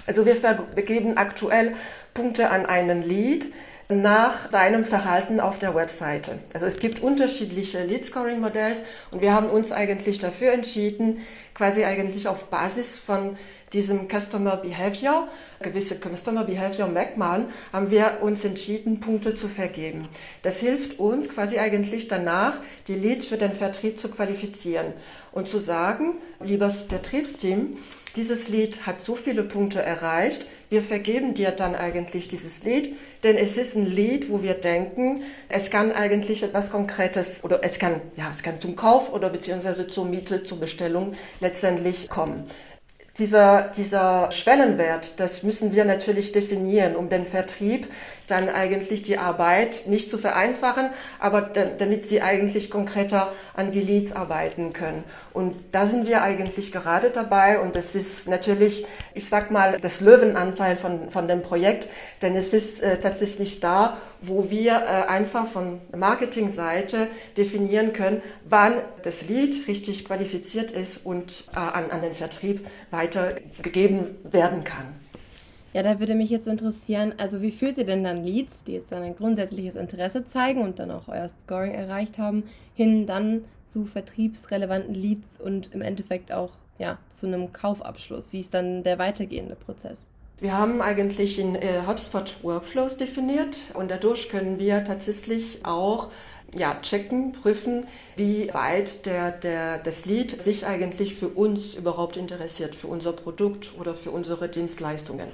Also 0.06 0.26
wir 0.26 0.36
vergeben 0.36 1.18
aktuell 1.18 1.76
Punkte 2.14 2.50
an 2.50 2.66
einen 2.66 3.02
Lead 3.02 3.52
nach 3.92 4.50
seinem 4.50 4.86
Verhalten 4.86 5.40
auf 5.40 5.60
der 5.60 5.76
Webseite. 5.76 6.40
Also 6.54 6.66
es 6.66 6.80
gibt 6.80 7.02
unterschiedliche 7.02 7.84
Lead-Scoring-Modells 7.84 8.80
und 9.12 9.22
wir 9.22 9.34
haben 9.34 9.50
uns 9.50 9.72
eigentlich 9.72 10.20
dafür 10.20 10.54
entschieden, 10.54 11.20
quasi 11.54 11.84
eigentlich 11.84 12.28
auf 12.28 12.46
Basis 12.46 13.00
von 13.00 13.36
diesem 13.74 14.08
Customer 14.08 14.58
Behavior, 14.58 15.28
gewisse 15.62 15.96
Customer 15.96 16.44
Behavior 16.44 16.88
Merkmalen, 16.88 17.46
haben 17.72 17.90
wir 17.90 18.18
uns 18.22 18.44
entschieden, 18.44 19.00
Punkte 19.00 19.36
zu 19.36 19.48
vergeben. 19.48 20.08
Das 20.42 20.60
hilft 20.60 21.00
uns 21.00 21.30
quasi 21.30 21.58
eigentlich 21.58 22.08
danach, 22.08 22.60
die 22.88 22.96
Leads 22.96 23.26
für 23.26 23.38
den 23.38 23.54
Vertrieb 23.54 24.00
zu 24.00 24.10
qualifizieren 24.10 24.94
und 25.32 25.48
zu 25.48 25.60
sagen, 25.60 26.16
liebes 26.42 26.82
Vertriebsteam, 26.82 27.78
dieses 28.16 28.48
Lied 28.48 28.86
hat 28.86 29.02
so 29.02 29.16
viele 29.16 29.44
Punkte 29.44 29.82
erreicht, 29.82 30.46
wir 30.70 30.82
vergeben 30.82 31.34
dir 31.34 31.52
dann 31.52 31.76
eigentlich 31.76 32.28
dieses 32.28 32.64
Lied, 32.64 32.96
denn 33.24 33.38
es 33.38 33.58
ist 33.58 33.76
ein 33.76 33.86
Lied, 33.86 34.30
wo 34.30 34.42
wir 34.42 34.54
denken, 34.54 35.24
es 35.50 35.70
kann 35.70 35.92
eigentlich 35.92 36.44
etwas 36.44 36.72
Konkretes 36.72 37.44
oder 37.44 37.60
es 37.64 37.78
kann, 37.78 38.02
ja, 38.16 38.32
es 38.32 38.42
kann 38.42 38.60
zum 38.62 38.76
Kauf 38.76 39.12
oder 39.12 39.30
beziehungsweise 39.30 39.88
zur 39.88 40.06
Miete, 40.06 40.44
zur 40.44 40.60
Bestellung 40.60 41.14
letztendlich 41.40 42.10
kommen. 42.10 42.44
Dieser, 43.22 43.70
dieser 43.78 44.32
Schwellenwert, 44.32 45.20
das 45.20 45.44
müssen 45.44 45.76
wir 45.76 45.86
natürlich 45.86 46.32
definieren, 46.32 46.96
um 46.96 47.08
den 47.08 47.28
Vertrieb 47.28 47.88
dann 48.26 48.50
eigentlich 48.50 49.04
die 49.04 49.20
Arbeit 49.20 49.84
nicht 49.86 50.10
zu 50.10 50.18
vereinfachen, 50.18 50.90
aber 51.20 51.42
damit 51.42 52.04
sie 52.04 52.24
eigentlich 52.24 52.72
konkreter 52.72 53.32
an 53.54 53.70
die 53.70 53.82
Leads 53.82 54.12
arbeiten 54.12 54.74
können. 54.74 55.04
Und 55.34 55.56
da 55.72 55.86
sind 55.86 56.08
wir 56.08 56.24
eigentlich 56.24 56.72
gerade 56.72 57.12
dabei 57.12 57.60
und 57.60 57.76
das 57.76 57.94
ist 57.94 58.28
natürlich, 58.28 58.88
ich 59.14 59.30
sag 59.30 59.52
mal, 59.52 59.78
das 59.80 60.02
Löwenanteil 60.02 60.76
von, 60.76 61.12
von 61.12 61.28
dem 61.28 61.44
Projekt, 61.44 61.90
denn 62.24 62.36
es 62.36 62.56
ist 62.56 62.82
äh, 62.82 63.00
tatsächlich 63.00 63.60
da, 63.60 63.98
wo 64.22 64.50
wir 64.50 64.74
äh, 64.74 65.08
einfach 65.08 65.48
von 65.48 65.82
Marketingseite 65.96 67.08
definieren 67.38 67.94
können, 67.94 68.22
wann 68.48 68.74
das 69.04 69.28
Lead 69.28 69.68
richtig 69.68 70.06
qualifiziert 70.06 70.72
ist 70.72 71.06
und 71.06 71.46
äh, 71.54 71.58
an, 71.58 71.92
an 71.92 72.02
den 72.02 72.14
Vertrieb 72.14 72.68
weitergegeben 72.92 74.16
werden 74.24 74.64
kann. 74.64 74.86
Ja, 75.74 75.84
da 75.84 76.00
würde 76.00 76.16
mich 76.16 76.30
jetzt 76.30 76.48
interessieren, 76.48 77.14
also 77.18 77.42
wie 77.42 77.52
führt 77.52 77.78
ihr 77.78 77.86
denn 77.86 78.04
dann 78.04 78.26
Leads, 78.26 78.66
die 78.66 78.74
jetzt 78.74 78.92
dann 78.92 79.04
ein 79.04 79.16
grundsätzliches 79.16 79.76
Interesse 79.76 80.26
zeigen 80.26 80.62
und 80.62 80.80
dann 80.80 80.92
auch 80.92 81.08
euer 81.08 81.30
Scoring 81.30 81.74
erreicht 81.74 82.18
haben, 82.18 82.44
hin 82.74 83.08
dann 83.08 83.46
zu 83.64 83.86
vertriebsrelevanten 83.86 84.94
Leads 84.94 85.40
und 85.40 85.74
im 85.74 85.82
Endeffekt 85.82 86.34
auch 86.34 86.52
ja, 86.78 86.98
zu 87.08 87.28
einem 87.28 87.54
Kaufabschluss? 87.54 88.34
Wie 88.34 88.40
ist 88.40 88.54
dann 88.54 88.84
der 88.84 89.00
weitergehende 89.00 89.56
Prozess? 89.56 90.10
Wir 90.42 90.58
haben 90.58 90.82
eigentlich 90.82 91.38
in 91.38 91.54
äh, 91.54 91.84
HubSpot 91.86 92.38
Workflows 92.42 92.98
definiert 92.98 93.58
und 93.76 93.92
dadurch 93.92 94.28
können 94.28 94.58
wir 94.58 94.84
tatsächlich 94.84 95.60
auch 95.64 96.10
ja, 96.58 96.82
checken, 96.82 97.32
prüfen, 97.32 97.86
wie 98.16 98.52
weit 98.52 99.06
der, 99.06 99.30
der, 99.30 99.78
das 99.78 100.06
Lead 100.06 100.42
sich 100.42 100.66
eigentlich 100.66 101.14
für 101.14 101.28
uns 101.28 101.76
überhaupt 101.76 102.18
interessiert, 102.18 102.74
für 102.74 102.88
unser 102.88 103.14
Produkt 103.14 103.72
oder 103.80 103.94
für 103.94 104.10
unsere 104.10 104.50
Dienstleistungen. 104.50 105.28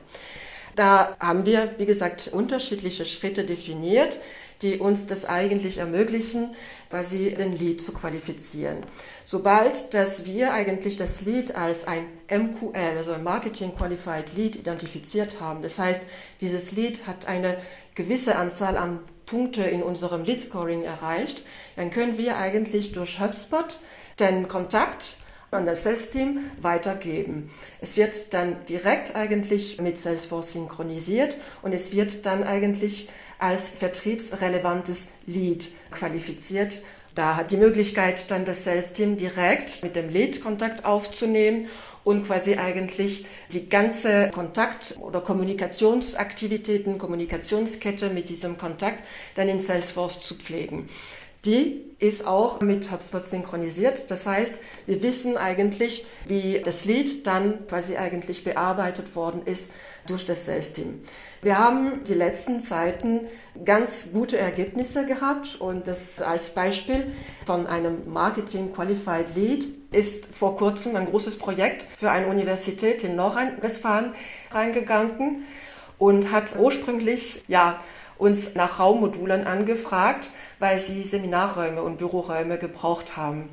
Da 0.76 1.16
haben 1.22 1.46
wir, 1.46 1.76
wie 1.78 1.86
gesagt, 1.86 2.30
unterschiedliche 2.34 3.06
Schritte 3.06 3.46
definiert, 3.46 4.20
die 4.62 4.80
uns 4.80 5.08
das 5.08 5.26
eigentlich 5.26 5.78
ermöglichen, 5.78 6.56
quasi 6.90 7.34
den 7.38 7.54
Lead 7.54 7.82
zu 7.82 7.94
qualifizieren. 7.94 8.78
Sobald, 9.24 9.94
dass 9.94 10.26
wir 10.26 10.54
eigentlich 10.54 10.98
das 10.98 11.22
Lead 11.22 11.56
als 11.56 11.88
ein 11.88 12.06
MQL, 12.32 12.98
also 12.98 13.12
ein 13.12 13.24
Marketing 13.24 13.76
Qualified 13.76 14.34
Lead 14.36 14.56
identifiziert 14.56 15.42
haben, 15.42 15.62
das 15.62 15.78
heißt, 15.78 16.02
dieses 16.42 16.72
Lead 16.72 17.06
hat 17.08 17.28
eine 17.28 17.58
gewisse 17.96 18.36
Anzahl 18.36 18.78
an 18.78 19.00
Punkte 19.26 19.64
in 19.64 19.84
unserem 19.84 20.24
Lead 20.24 20.40
Scoring 20.40 20.84
erreicht, 20.84 21.44
dann 21.76 21.92
können 21.92 22.18
wir 22.18 22.38
eigentlich 22.38 22.94
durch 22.94 23.20
HubSpot 23.20 23.80
den 24.20 24.48
Kontakt 24.48 25.18
an 25.52 25.66
das 25.66 25.84
Sales-Team 25.84 26.40
weitergeben. 26.62 27.50
Es 27.80 27.96
wird 27.96 28.34
dann 28.34 28.66
direkt 28.66 29.16
eigentlich 29.16 29.80
mit 29.80 29.98
Salesforce 29.98 30.54
synchronisiert 30.54 31.38
und 31.62 31.74
es 31.74 31.94
wird 31.94 32.26
dann 32.26 32.44
eigentlich 32.44 33.10
als 33.40 33.70
vertriebsrelevantes 33.70 35.08
Lead 35.26 35.68
qualifiziert. 35.92 36.82
Da 37.16 37.36
hat 37.36 37.50
die 37.50 37.58
Möglichkeit, 37.58 38.30
dann 38.30 38.46
das 38.46 38.64
Sales-Team 38.64 39.18
direkt 39.18 39.82
mit 39.84 39.96
dem 39.96 40.10
Lead 40.10 40.40
Kontakt 40.40 40.86
aufzunehmen 40.86 41.68
und 42.04 42.26
quasi 42.28 42.56
eigentlich 42.56 43.26
die 43.52 43.70
ganze 43.70 44.30
Kontakt- 44.30 44.96
oder 45.02 45.20
Kommunikationsaktivitäten, 45.22 46.98
Kommunikationskette 46.98 48.12
mit 48.12 48.30
diesem 48.30 48.58
Kontakt 48.58 49.04
dann 49.36 49.50
in 49.50 49.60
Salesforce 49.60 50.20
zu 50.20 50.36
pflegen. 50.36 50.88
Die 51.44 51.87
ist 52.00 52.28
auch 52.28 52.62
mit 52.62 52.92
HubSpot 52.92 53.28
synchronisiert. 53.28 54.12
Das 54.12 54.26
heißt, 54.28 54.54
wir 54.86 55.02
wissen 55.02 55.36
eigentlich, 55.36 56.06
wie 56.28 56.62
das 56.64 56.86
Lied 56.86 57.26
dann 57.26 57.66
quasi 57.68 57.98
eigentlich 57.98 58.44
bearbeitet 58.44 59.16
worden 59.16 59.42
ist 59.46 59.72
durch 60.06 60.26
das 60.26 60.46
Sales-Team. 60.46 61.02
Wir 61.42 61.58
haben 61.58 62.04
die 62.04 62.14
letzten 62.14 62.60
Zeiten 62.60 63.22
ganz 63.66 64.10
gute 64.14 64.38
Ergebnisse 64.38 65.06
gehabt 65.06 65.60
und 65.60 65.88
das 65.88 66.22
als 66.22 66.52
Beispiel 66.52 67.12
von 67.46 67.66
einem 67.66 68.12
Marketing 68.12 68.74
Qualified 68.74 69.36
Lead 69.36 69.68
ist 69.92 70.28
vor 70.28 70.58
kurzem 70.58 70.96
ein 70.96 71.08
großes 71.08 71.38
Projekt 71.38 71.88
für 71.98 72.12
eine 72.12 72.28
Universität 72.28 73.04
in 73.04 73.16
Nordrhein-Westfalen 73.16 74.14
reingegangen 74.52 75.46
und 75.98 76.32
hat 76.32 76.56
ursprünglich 76.58 77.44
ja 77.48 77.80
uns 78.18 78.56
nach 78.56 78.80
Raummodulen 78.80 79.46
angefragt, 79.46 80.30
weil 80.60 80.80
sie 80.80 81.04
Seminarräume 81.04 81.82
und 81.82 81.98
Büroräume 81.98 82.58
gebraucht 82.58 83.16
haben. 83.16 83.50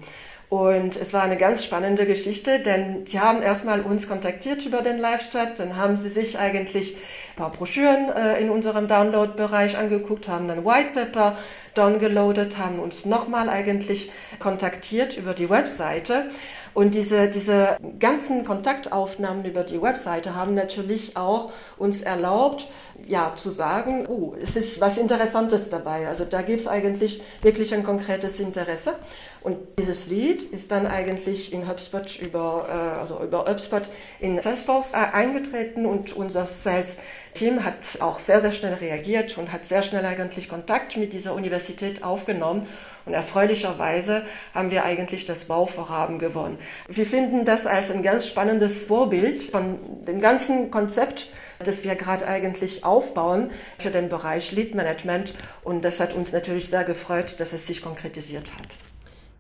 Und 0.55 0.95
es 0.95 1.13
war 1.13 1.23
eine 1.23 1.37
ganz 1.37 1.65
spannende 1.65 2.07
Geschichte, 2.07 2.61
denn 2.61 3.07
sie 3.07 3.19
haben 3.19 3.43
erstmal 3.43 3.81
uns 3.81 4.07
kontaktiert 4.07 4.65
über 4.65 4.83
den 4.83 4.99
Live-Chat, 4.99 5.59
dann 5.59 5.77
haben 5.77 5.97
sie 5.97 6.11
sich 6.11 6.39
eigentlich 6.39 6.95
ein 6.95 7.37
paar 7.37 7.51
Broschüren 7.51 8.13
äh, 8.13 8.41
in 8.41 8.51
unserem 8.51 8.87
Download-Bereich 8.87 9.77
angeguckt, 9.77 10.29
haben 10.29 10.47
dann 10.47 10.65
White 10.65 10.91
Paper 10.95 11.37
downgeloadet, 11.75 12.57
haben 12.57 12.79
uns 12.79 13.05
nochmal 13.05 13.49
eigentlich 13.49 14.13
kontaktiert 14.39 15.17
über 15.17 15.35
die 15.35 15.51
Webseite 15.51 16.29
und 16.75 16.95
diese, 16.95 17.29
diese 17.29 17.77
ganzen 18.01 18.45
Kontaktaufnahmen 18.45 19.45
über 19.45 19.63
die 19.63 19.81
Webseite 19.81 20.35
haben 20.35 20.55
natürlich 20.55 21.17
auch 21.17 21.53
uns 21.77 22.03
erlaubt, 22.03 22.67
ja, 23.07 23.33
zu 23.37 23.51
sagen, 23.51 24.07
oh, 24.09 24.35
es 24.41 24.57
ist 24.57 24.81
was 24.81 24.99
Interessantes 24.99 25.69
dabei. 25.69 26.09
Also 26.09 26.25
da 26.25 26.43
gibt 26.43 26.63
es 26.63 26.67
eigentlich 26.67 27.23
wirklich 27.43 27.73
ein 27.75 27.85
konkretes 27.85 28.41
Interesse. 28.41 28.95
Und 29.41 29.59
dieses 29.79 30.09
Lied 30.09 30.43
ist 30.43 30.73
dann 30.73 30.87
eigentlich 30.87 31.53
in 31.53 31.69
HubSpot 31.69 32.19
über, 32.19 32.67
äh, 32.69 33.01
also 33.01 33.23
über 33.23 33.45
HubSpot 33.47 33.83
in 34.19 34.41
Salesforce 34.41 34.95
äh, 34.95 34.97
eingetreten 34.97 35.87
und 35.87 36.17
unser 36.17 36.47
Sales 36.47 36.97
Team 37.35 37.65
hat 37.65 38.01
auch 38.01 38.19
sehr, 38.19 38.41
sehr 38.41 38.53
schnell 38.53 38.75
reagiert 38.75 39.37
und 39.37 39.53
hat 39.53 39.65
sehr 39.65 39.83
schnell 39.83 40.05
eigentlich 40.07 40.49
Kontakt 40.49 40.97
mit 40.97 41.13
dieser 41.13 41.35
Universität 41.35 42.03
aufgenommen. 42.03 42.67
Und 43.05 43.13
erfreulicherweise 43.13 44.25
haben 44.55 44.71
wir 44.71 44.85
eigentlich 44.85 45.27
das 45.27 45.45
Bauvorhaben 45.45 46.19
gewonnen. 46.19 46.59
Wir 46.89 47.05
finden 47.05 47.45
das 47.45 47.67
als 47.67 47.91
ein 47.91 48.03
ganz 48.03 48.27
spannendes 48.27 48.87
Vorbild 48.87 49.43
von 49.43 49.79
dem 50.07 50.21
ganzen 50.21 50.71
Konzept, 50.71 51.29
das 51.59 51.85
wir 51.85 51.97
gerade 51.97 52.27
eigentlich 52.27 52.85
aufbauen 52.85 53.51
für 53.79 53.91
den 53.91 54.09
Bereich 54.09 54.53
Lead 54.53 54.75
Management. 54.75 55.35
Und 55.63 55.85
das 55.85 56.01
hat 56.01 56.15
uns 56.15 56.33
natürlich 56.33 56.71
sehr 56.71 56.85
gefreut, 56.85 57.37
dass 57.39 57.53
es 57.53 57.67
sich 57.67 57.83
konkretisiert 57.83 58.51
hat. 58.57 58.69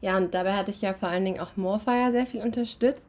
Ja, 0.02 0.18
und 0.18 0.34
dabei 0.34 0.52
hatte 0.52 0.70
ich 0.70 0.82
ja 0.82 0.92
vor 0.92 1.08
allen 1.08 1.24
Dingen 1.24 1.40
auch 1.40 1.56
Morfire 1.56 2.12
sehr 2.12 2.26
viel 2.26 2.42
unterstützt. 2.42 3.08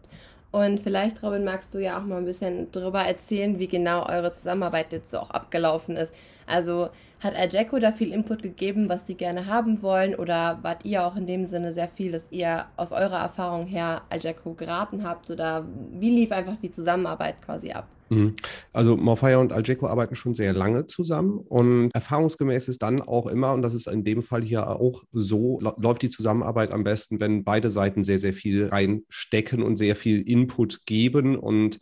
Und 0.56 0.80
vielleicht, 0.80 1.22
Robin, 1.22 1.44
magst 1.44 1.76
du 1.76 1.80
ja 1.80 2.00
auch 2.00 2.06
mal 2.06 2.16
ein 2.16 2.24
bisschen 2.24 2.72
darüber 2.72 3.02
erzählen, 3.02 3.60
wie 3.60 3.68
genau 3.68 4.08
eure 4.08 4.32
Zusammenarbeit 4.32 4.94
jetzt 4.94 5.12
so 5.12 5.18
auch 5.18 5.30
abgelaufen 5.32 5.98
ist. 5.98 6.16
Also 6.48 6.88
hat 7.20 7.36
Ajeco 7.36 7.78
da 7.78 7.92
viel 7.92 8.14
Input 8.14 8.42
gegeben, 8.42 8.88
was 8.88 9.06
sie 9.06 9.16
gerne 9.16 9.48
haben 9.48 9.82
wollen? 9.82 10.16
Oder 10.16 10.60
wart 10.62 10.86
ihr 10.86 11.06
auch 11.06 11.18
in 11.18 11.26
dem 11.26 11.46
Sinne 11.46 11.74
sehr 11.74 11.90
viel, 11.90 12.14
dass 12.14 12.32
ihr 12.32 12.68
aus 12.78 12.94
eurer 12.94 13.20
Erfahrung 13.20 13.66
her 13.66 14.04
Ajeco 14.10 14.54
geraten 14.54 15.04
habt? 15.04 15.30
Oder 15.30 15.66
wie 15.92 16.12
lief 16.12 16.32
einfach 16.32 16.56
die 16.62 16.72
Zusammenarbeit 16.72 17.42
quasi 17.42 17.74
ab? 17.74 17.90
Mhm. 18.10 18.36
Also 18.72 18.96
Morfire 18.96 19.40
und 19.40 19.52
Algeco 19.52 19.88
arbeiten 19.88 20.16
schon 20.16 20.34
sehr 20.34 20.54
lange 20.54 20.86
zusammen 20.86 21.40
und 21.40 21.92
erfahrungsgemäß 21.94 22.68
ist 22.68 22.82
dann 22.82 23.02
auch 23.02 23.28
immer, 23.28 23.54
und 23.54 23.62
das 23.62 23.74
ist 23.74 23.88
in 23.88 24.04
dem 24.04 24.22
Fall 24.22 24.44
hier 24.44 24.68
auch 24.70 25.04
so, 25.12 25.60
läuft 25.60 26.04
die 26.04 26.10
Zusammenarbeit 26.10 26.72
am 26.72 26.84
besten, 26.84 27.20
wenn 27.20 27.44
beide 27.44 27.72
Seiten 27.72 28.04
sehr, 28.04 28.20
sehr 28.20 28.34
viel 28.34 28.68
reinstecken 28.68 29.64
und 29.64 29.76
sehr 29.76 29.96
viel 29.96 30.22
Input 30.22 30.86
geben 30.86 31.36
und 31.36 31.80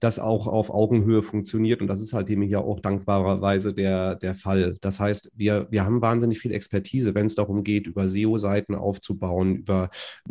das 0.00 0.18
auch 0.18 0.46
auf 0.46 0.70
Augenhöhe 0.70 1.22
funktioniert. 1.22 1.80
Und 1.80 1.88
das 1.88 2.00
ist 2.00 2.12
halt 2.12 2.30
eben 2.30 2.42
hier 2.42 2.60
auch 2.60 2.80
dankbarerweise 2.80 3.74
der, 3.74 4.14
der 4.14 4.34
Fall. 4.34 4.76
Das 4.80 5.00
heißt, 5.00 5.32
wir, 5.34 5.66
wir 5.70 5.84
haben 5.84 6.00
wahnsinnig 6.00 6.38
viel 6.38 6.52
Expertise, 6.52 7.14
wenn 7.14 7.26
es 7.26 7.34
darum 7.34 7.64
geht, 7.64 7.86
über 7.86 8.06
SEO-Seiten 8.08 8.74
aufzubauen, 8.74 9.56
über 9.56 9.90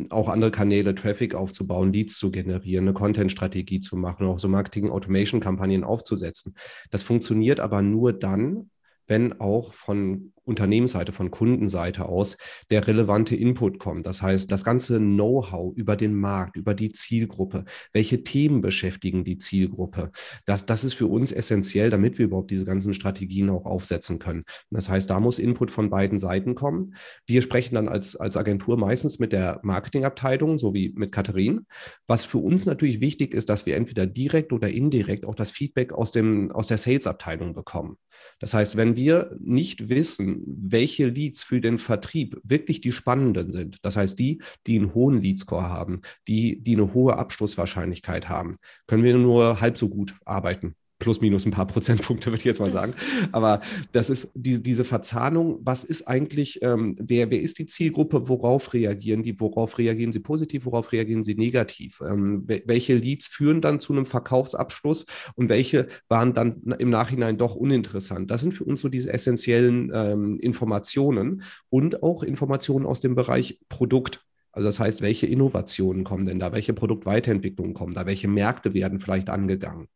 auch 0.09 0.29
andere 0.29 0.51
Kanäle 0.51 0.95
Traffic 0.95 1.35
aufzubauen, 1.35 1.91
Leads 1.91 2.17
zu 2.17 2.31
generieren, 2.31 2.85
eine 2.85 2.93
Content-Strategie 2.93 3.81
zu 3.81 3.97
machen, 3.97 4.27
auch 4.27 4.39
so 4.39 4.47
Marketing-Automation-Kampagnen 4.47 5.83
aufzusetzen. 5.83 6.55
Das 6.89 7.03
funktioniert 7.03 7.59
aber 7.59 7.81
nur 7.81 8.13
dann, 8.13 8.69
wenn 9.07 9.39
auch 9.39 9.73
von 9.73 10.33
Unternehmensseite, 10.47 11.11
von 11.11 11.31
Kundenseite 11.31 12.05
aus 12.07 12.37
der 12.69 12.87
relevante 12.87 13.35
Input 13.35 13.79
kommt. 13.79 14.05
Das 14.05 14.21
heißt, 14.21 14.49
das 14.51 14.63
ganze 14.63 14.97
Know-how 14.99 15.75
über 15.75 15.95
den 15.95 16.15
Markt, 16.15 16.55
über 16.55 16.73
die 16.73 16.91
Zielgruppe, 16.91 17.65
welche 17.93 18.23
Themen 18.23 18.61
beschäftigen 18.61 19.23
die 19.23 19.37
Zielgruppe, 19.37 20.11
das, 20.45 20.65
das 20.65 20.83
ist 20.83 20.93
für 20.93 21.07
uns 21.07 21.31
essentiell, 21.31 21.89
damit 21.89 22.17
wir 22.17 22.25
überhaupt 22.25 22.51
diese 22.51 22.65
ganzen 22.65 22.93
Strategien 22.93 23.49
auch 23.49 23.65
aufsetzen 23.65 24.19
können. 24.19 24.43
Das 24.71 24.89
heißt, 24.89 25.09
da 25.09 25.19
muss 25.19 25.39
Input 25.39 25.71
von 25.71 25.89
beiden 25.89 26.19
Seiten 26.19 26.55
kommen. 26.55 26.95
Wir 27.25 27.41
sprechen 27.41 27.75
dann 27.75 27.87
als, 27.87 28.15
als 28.15 28.37
Agentur 28.37 28.77
meistens 28.77 29.19
mit 29.19 29.33
der 29.33 29.59
Marketingabteilung, 29.63 30.57
so 30.57 30.73
wie 30.73 30.93
mit 30.95 31.11
Katharin. 31.11 31.65
Was 32.07 32.25
für 32.25 32.37
uns 32.37 32.65
natürlich 32.65 33.01
wichtig 33.01 33.33
ist, 33.33 33.49
dass 33.49 33.65
wir 33.65 33.75
entweder 33.75 34.05
direkt 34.07 34.53
oder 34.53 34.69
indirekt 34.69 35.25
auch 35.25 35.35
das 35.35 35.51
Feedback 35.51 35.93
aus, 35.93 36.11
dem, 36.11 36.51
aus 36.51 36.67
der 36.67 36.77
Sales-Abteilung 36.77 37.53
bekommen. 37.53 37.97
Das 38.39 38.53
heißt, 38.53 38.77
wenn 38.77 38.95
wir 38.95 39.35
nicht 39.39 39.89
wissen, 39.89 40.36
welche 40.45 41.07
Leads 41.07 41.43
für 41.43 41.61
den 41.61 41.77
Vertrieb 41.77 42.39
wirklich 42.43 42.81
die 42.81 42.91
spannenden 42.91 43.51
sind. 43.51 43.77
Das 43.81 43.97
heißt, 43.97 44.17
die, 44.19 44.41
die 44.65 44.77
einen 44.77 44.93
hohen 44.93 45.21
Leadscore 45.21 45.69
haben, 45.69 46.01
die, 46.27 46.61
die 46.61 46.75
eine 46.75 46.93
hohe 46.93 47.17
Abschlusswahrscheinlichkeit 47.17 48.29
haben, 48.29 48.57
können 48.87 49.03
wir 49.03 49.17
nur 49.17 49.61
halb 49.61 49.77
so 49.77 49.89
gut 49.89 50.15
arbeiten 50.25 50.75
plus 50.99 51.21
minus 51.21 51.45
ein 51.45 51.51
paar 51.51 51.67
Prozentpunkte, 51.67 52.27
würde 52.27 52.39
ich 52.39 52.45
jetzt 52.45 52.59
mal 52.59 52.71
sagen. 52.71 52.93
Aber 53.31 53.61
das 53.91 54.09
ist 54.09 54.31
die, 54.33 54.61
diese 54.61 54.83
Verzahnung, 54.83 55.59
was 55.61 55.83
ist 55.83 56.07
eigentlich, 56.07 56.61
ähm, 56.63 56.95
wer, 56.99 57.29
wer 57.29 57.39
ist 57.39 57.59
die 57.59 57.65
Zielgruppe, 57.65 58.27
worauf 58.29 58.73
reagieren 58.73 59.23
die, 59.23 59.39
worauf 59.39 59.77
reagieren 59.77 60.11
sie 60.11 60.19
positiv, 60.19 60.65
worauf 60.65 60.91
reagieren 60.91 61.23
sie 61.23 61.35
negativ? 61.35 62.01
Ähm, 62.01 62.43
welche 62.47 62.95
Leads 62.95 63.27
führen 63.27 63.61
dann 63.61 63.79
zu 63.79 63.93
einem 63.93 64.05
Verkaufsabschluss 64.05 65.05
und 65.35 65.49
welche 65.49 65.87
waren 66.07 66.33
dann 66.33 66.61
im 66.79 66.89
Nachhinein 66.89 67.37
doch 67.37 67.55
uninteressant? 67.55 68.31
Das 68.31 68.41
sind 68.41 68.53
für 68.53 68.63
uns 68.63 68.81
so 68.81 68.89
diese 68.89 69.13
essentiellen 69.13 69.91
ähm, 69.93 70.39
Informationen 70.39 71.43
und 71.69 72.01
auch 72.03 72.23
Informationen 72.23 72.85
aus 72.85 73.01
dem 73.01 73.15
Bereich 73.15 73.59
Produkt. 73.69 74.23
Also 74.57 74.69
das 74.69 74.79
heißt, 74.79 75.03
welche 75.03 75.27
Innovationen 75.27 76.03
kommen 76.03 76.25
denn 76.25 76.39
da, 76.39 76.51
welche 76.51 76.73
Produktweiterentwicklungen 76.73 77.75
kommen 77.75 77.93
da, 77.93 78.07
welche 78.07 78.27
Märkte 78.27 78.73
werden 78.73 78.99
vielleicht 78.99 79.29
angegangen. 79.29 79.87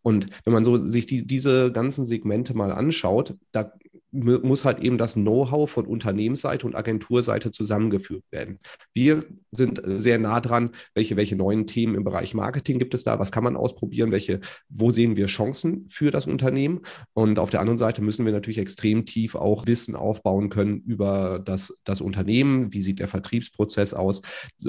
Und 0.00 0.28
wenn 0.44 0.54
man 0.54 0.64
so 0.64 0.78
sich 0.86 1.04
die, 1.04 1.26
diese 1.26 1.70
ganzen 1.70 2.06
Segmente 2.06 2.56
mal 2.56 2.72
anschaut, 2.72 3.34
da 3.52 3.74
muss 4.12 4.64
halt 4.64 4.80
eben 4.80 4.98
das 4.98 5.14
Know-how 5.14 5.70
von 5.70 5.86
Unternehmensseite 5.86 6.66
und 6.66 6.74
Agenturseite 6.74 7.50
zusammengeführt 7.50 8.24
werden. 8.30 8.58
Wir 8.94 9.20
sind 9.50 9.82
sehr 9.84 10.18
nah 10.18 10.40
dran, 10.40 10.70
welche, 10.94 11.16
welche 11.16 11.36
neuen 11.36 11.66
Themen 11.66 11.94
im 11.94 12.04
Bereich 12.04 12.34
Marketing 12.34 12.78
gibt 12.78 12.94
es 12.94 13.04
da, 13.04 13.18
was 13.18 13.32
kann 13.32 13.44
man 13.44 13.56
ausprobieren, 13.56 14.12
welche, 14.12 14.40
wo 14.68 14.90
sehen 14.90 15.16
wir 15.16 15.26
Chancen 15.26 15.86
für 15.88 16.10
das 16.10 16.26
Unternehmen. 16.26 16.80
Und 17.14 17.38
auf 17.38 17.50
der 17.50 17.60
anderen 17.60 17.78
Seite 17.78 18.02
müssen 18.02 18.24
wir 18.24 18.32
natürlich 18.32 18.58
extrem 18.58 19.06
tief 19.06 19.34
auch 19.34 19.66
Wissen 19.66 19.94
aufbauen 19.94 20.48
können 20.48 20.80
über 20.80 21.40
das, 21.44 21.74
das 21.84 22.00
Unternehmen, 22.00 22.72
wie 22.72 22.82
sieht 22.82 23.00
der 23.00 23.08
Vertriebsprozess 23.08 23.94
aus, 23.94 24.22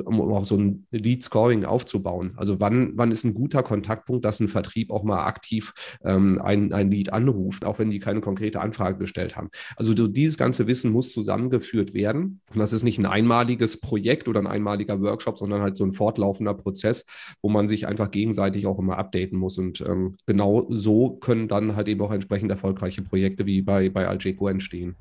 um 0.05 0.21
auch 0.21 0.45
so 0.45 0.57
ein 0.57 0.87
Lead-Scoring 0.91 1.65
aufzubauen. 1.65 2.33
Also 2.37 2.59
wann, 2.59 2.91
wann 2.95 3.11
ist 3.11 3.23
ein 3.23 3.33
guter 3.33 3.63
Kontaktpunkt, 3.63 4.25
dass 4.25 4.39
ein 4.39 4.47
Vertrieb 4.47 4.91
auch 4.91 5.03
mal 5.03 5.25
aktiv 5.25 5.73
ähm, 6.03 6.41
ein, 6.41 6.73
ein 6.73 6.91
Lead 6.91 7.13
anruft, 7.13 7.65
auch 7.65 7.79
wenn 7.79 7.91
die 7.91 7.99
keine 7.99 8.21
konkrete 8.21 8.61
Anfrage 8.61 8.97
gestellt 8.97 9.26
haben. 9.35 9.49
Also 9.75 9.93
dieses 10.07 10.37
ganze 10.37 10.67
Wissen 10.67 10.91
muss 10.91 11.11
zusammengeführt 11.11 11.93
werden. 11.93 12.41
Und 12.53 12.59
das 12.59 12.73
ist 12.73 12.83
nicht 12.83 12.99
ein 12.99 13.05
einmaliges 13.05 13.79
Projekt 13.79 14.27
oder 14.27 14.39
ein 14.39 14.47
einmaliger 14.47 15.01
Workshop, 15.01 15.37
sondern 15.37 15.61
halt 15.61 15.77
so 15.77 15.83
ein 15.83 15.91
fortlaufender 15.91 16.53
Prozess, 16.53 17.05
wo 17.41 17.49
man 17.49 17.67
sich 17.67 17.87
einfach 17.87 18.11
gegenseitig 18.11 18.67
auch 18.67 18.79
immer 18.79 18.97
updaten 18.97 19.37
muss. 19.37 19.57
Und 19.57 19.81
ähm, 19.81 20.15
genau 20.25 20.67
so 20.69 21.11
können 21.11 21.47
dann 21.47 21.75
halt 21.75 21.87
eben 21.87 22.01
auch 22.01 22.11
entsprechend 22.11 22.51
erfolgreiche 22.51 23.01
Projekte 23.01 23.45
wie 23.45 23.61
bei, 23.61 23.89
bei 23.89 24.07
Algeco 24.07 24.47
entstehen. 24.47 24.95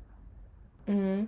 Mhm. 0.87 1.27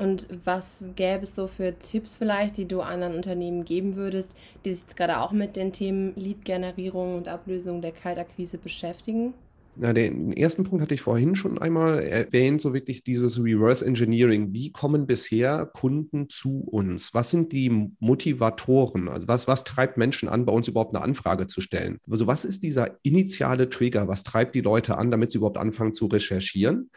Und 0.00 0.28
was 0.46 0.86
gäbe 0.96 1.24
es 1.24 1.34
so 1.34 1.46
für 1.46 1.78
Tipps 1.78 2.16
vielleicht, 2.16 2.56
die 2.56 2.66
du 2.66 2.80
anderen 2.80 3.14
Unternehmen 3.14 3.66
geben 3.66 3.96
würdest, 3.96 4.34
die 4.64 4.70
sich 4.70 4.80
jetzt 4.80 4.96
gerade 4.96 5.20
auch 5.20 5.30
mit 5.30 5.56
den 5.56 5.74
Themen 5.74 6.14
Lead-Generierung 6.16 7.18
und 7.18 7.28
Ablösung 7.28 7.82
der 7.82 7.92
Kaltakquise 7.92 8.56
beschäftigen? 8.56 9.34
Na, 9.76 9.92
den 9.92 10.32
ersten 10.32 10.64
Punkt 10.64 10.82
hatte 10.82 10.94
ich 10.94 11.00
vorhin 11.00 11.34
schon 11.34 11.58
einmal 11.58 12.00
erwähnt, 12.02 12.60
so 12.60 12.74
wirklich 12.74 13.04
dieses 13.04 13.42
Reverse 13.42 13.86
Engineering. 13.86 14.52
Wie 14.52 14.72
kommen 14.72 15.06
bisher 15.06 15.64
Kunden 15.64 16.28
zu 16.28 16.60
uns? 16.60 17.14
Was 17.14 17.30
sind 17.30 17.52
die 17.52 17.88
Motivatoren? 17.98 19.08
Also 19.08 19.28
was, 19.28 19.46
was 19.46 19.64
treibt 19.64 19.96
Menschen 19.96 20.28
an, 20.28 20.44
bei 20.44 20.52
uns 20.52 20.68
überhaupt 20.68 20.94
eine 20.94 21.04
Anfrage 21.04 21.46
zu 21.46 21.60
stellen? 21.60 21.98
Also 22.10 22.26
was 22.26 22.44
ist 22.44 22.62
dieser 22.62 22.98
initiale 23.02 23.70
Trigger? 23.70 24.08
Was 24.08 24.24
treibt 24.24 24.54
die 24.54 24.60
Leute 24.60 24.98
an, 24.98 25.10
damit 25.10 25.30
sie 25.30 25.38
überhaupt 25.38 25.58
anfangen 25.58 25.94
zu 25.94 26.06
recherchieren? 26.06 26.90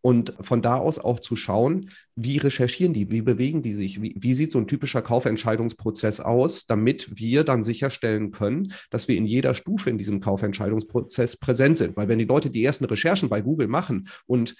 Und 0.00 0.34
von 0.40 0.62
da 0.62 0.76
aus 0.76 0.98
auch 0.98 1.20
zu 1.20 1.34
schauen, 1.34 1.90
wie 2.14 2.38
recherchieren 2.38 2.92
die, 2.92 3.10
wie 3.10 3.22
bewegen 3.22 3.62
die 3.62 3.74
sich, 3.74 4.00
wie, 4.00 4.14
wie, 4.16 4.34
sieht 4.34 4.52
so 4.52 4.58
ein 4.58 4.66
typischer 4.68 5.02
Kaufentscheidungsprozess 5.02 6.20
aus, 6.20 6.66
damit 6.66 7.18
wir 7.18 7.44
dann 7.44 7.62
sicherstellen 7.62 8.30
können, 8.30 8.72
dass 8.90 9.08
wir 9.08 9.16
in 9.16 9.26
jeder 9.26 9.54
Stufe 9.54 9.90
in 9.90 9.98
diesem 9.98 10.20
Kaufentscheidungsprozess 10.20 11.36
präsent 11.36 11.78
sind. 11.78 11.96
Weil 11.96 12.08
wenn 12.08 12.18
die 12.18 12.24
Leute 12.24 12.50
die 12.50 12.64
ersten 12.64 12.84
Recherchen 12.84 13.28
bei 13.28 13.40
Google 13.40 13.68
machen 13.68 14.08
und 14.26 14.54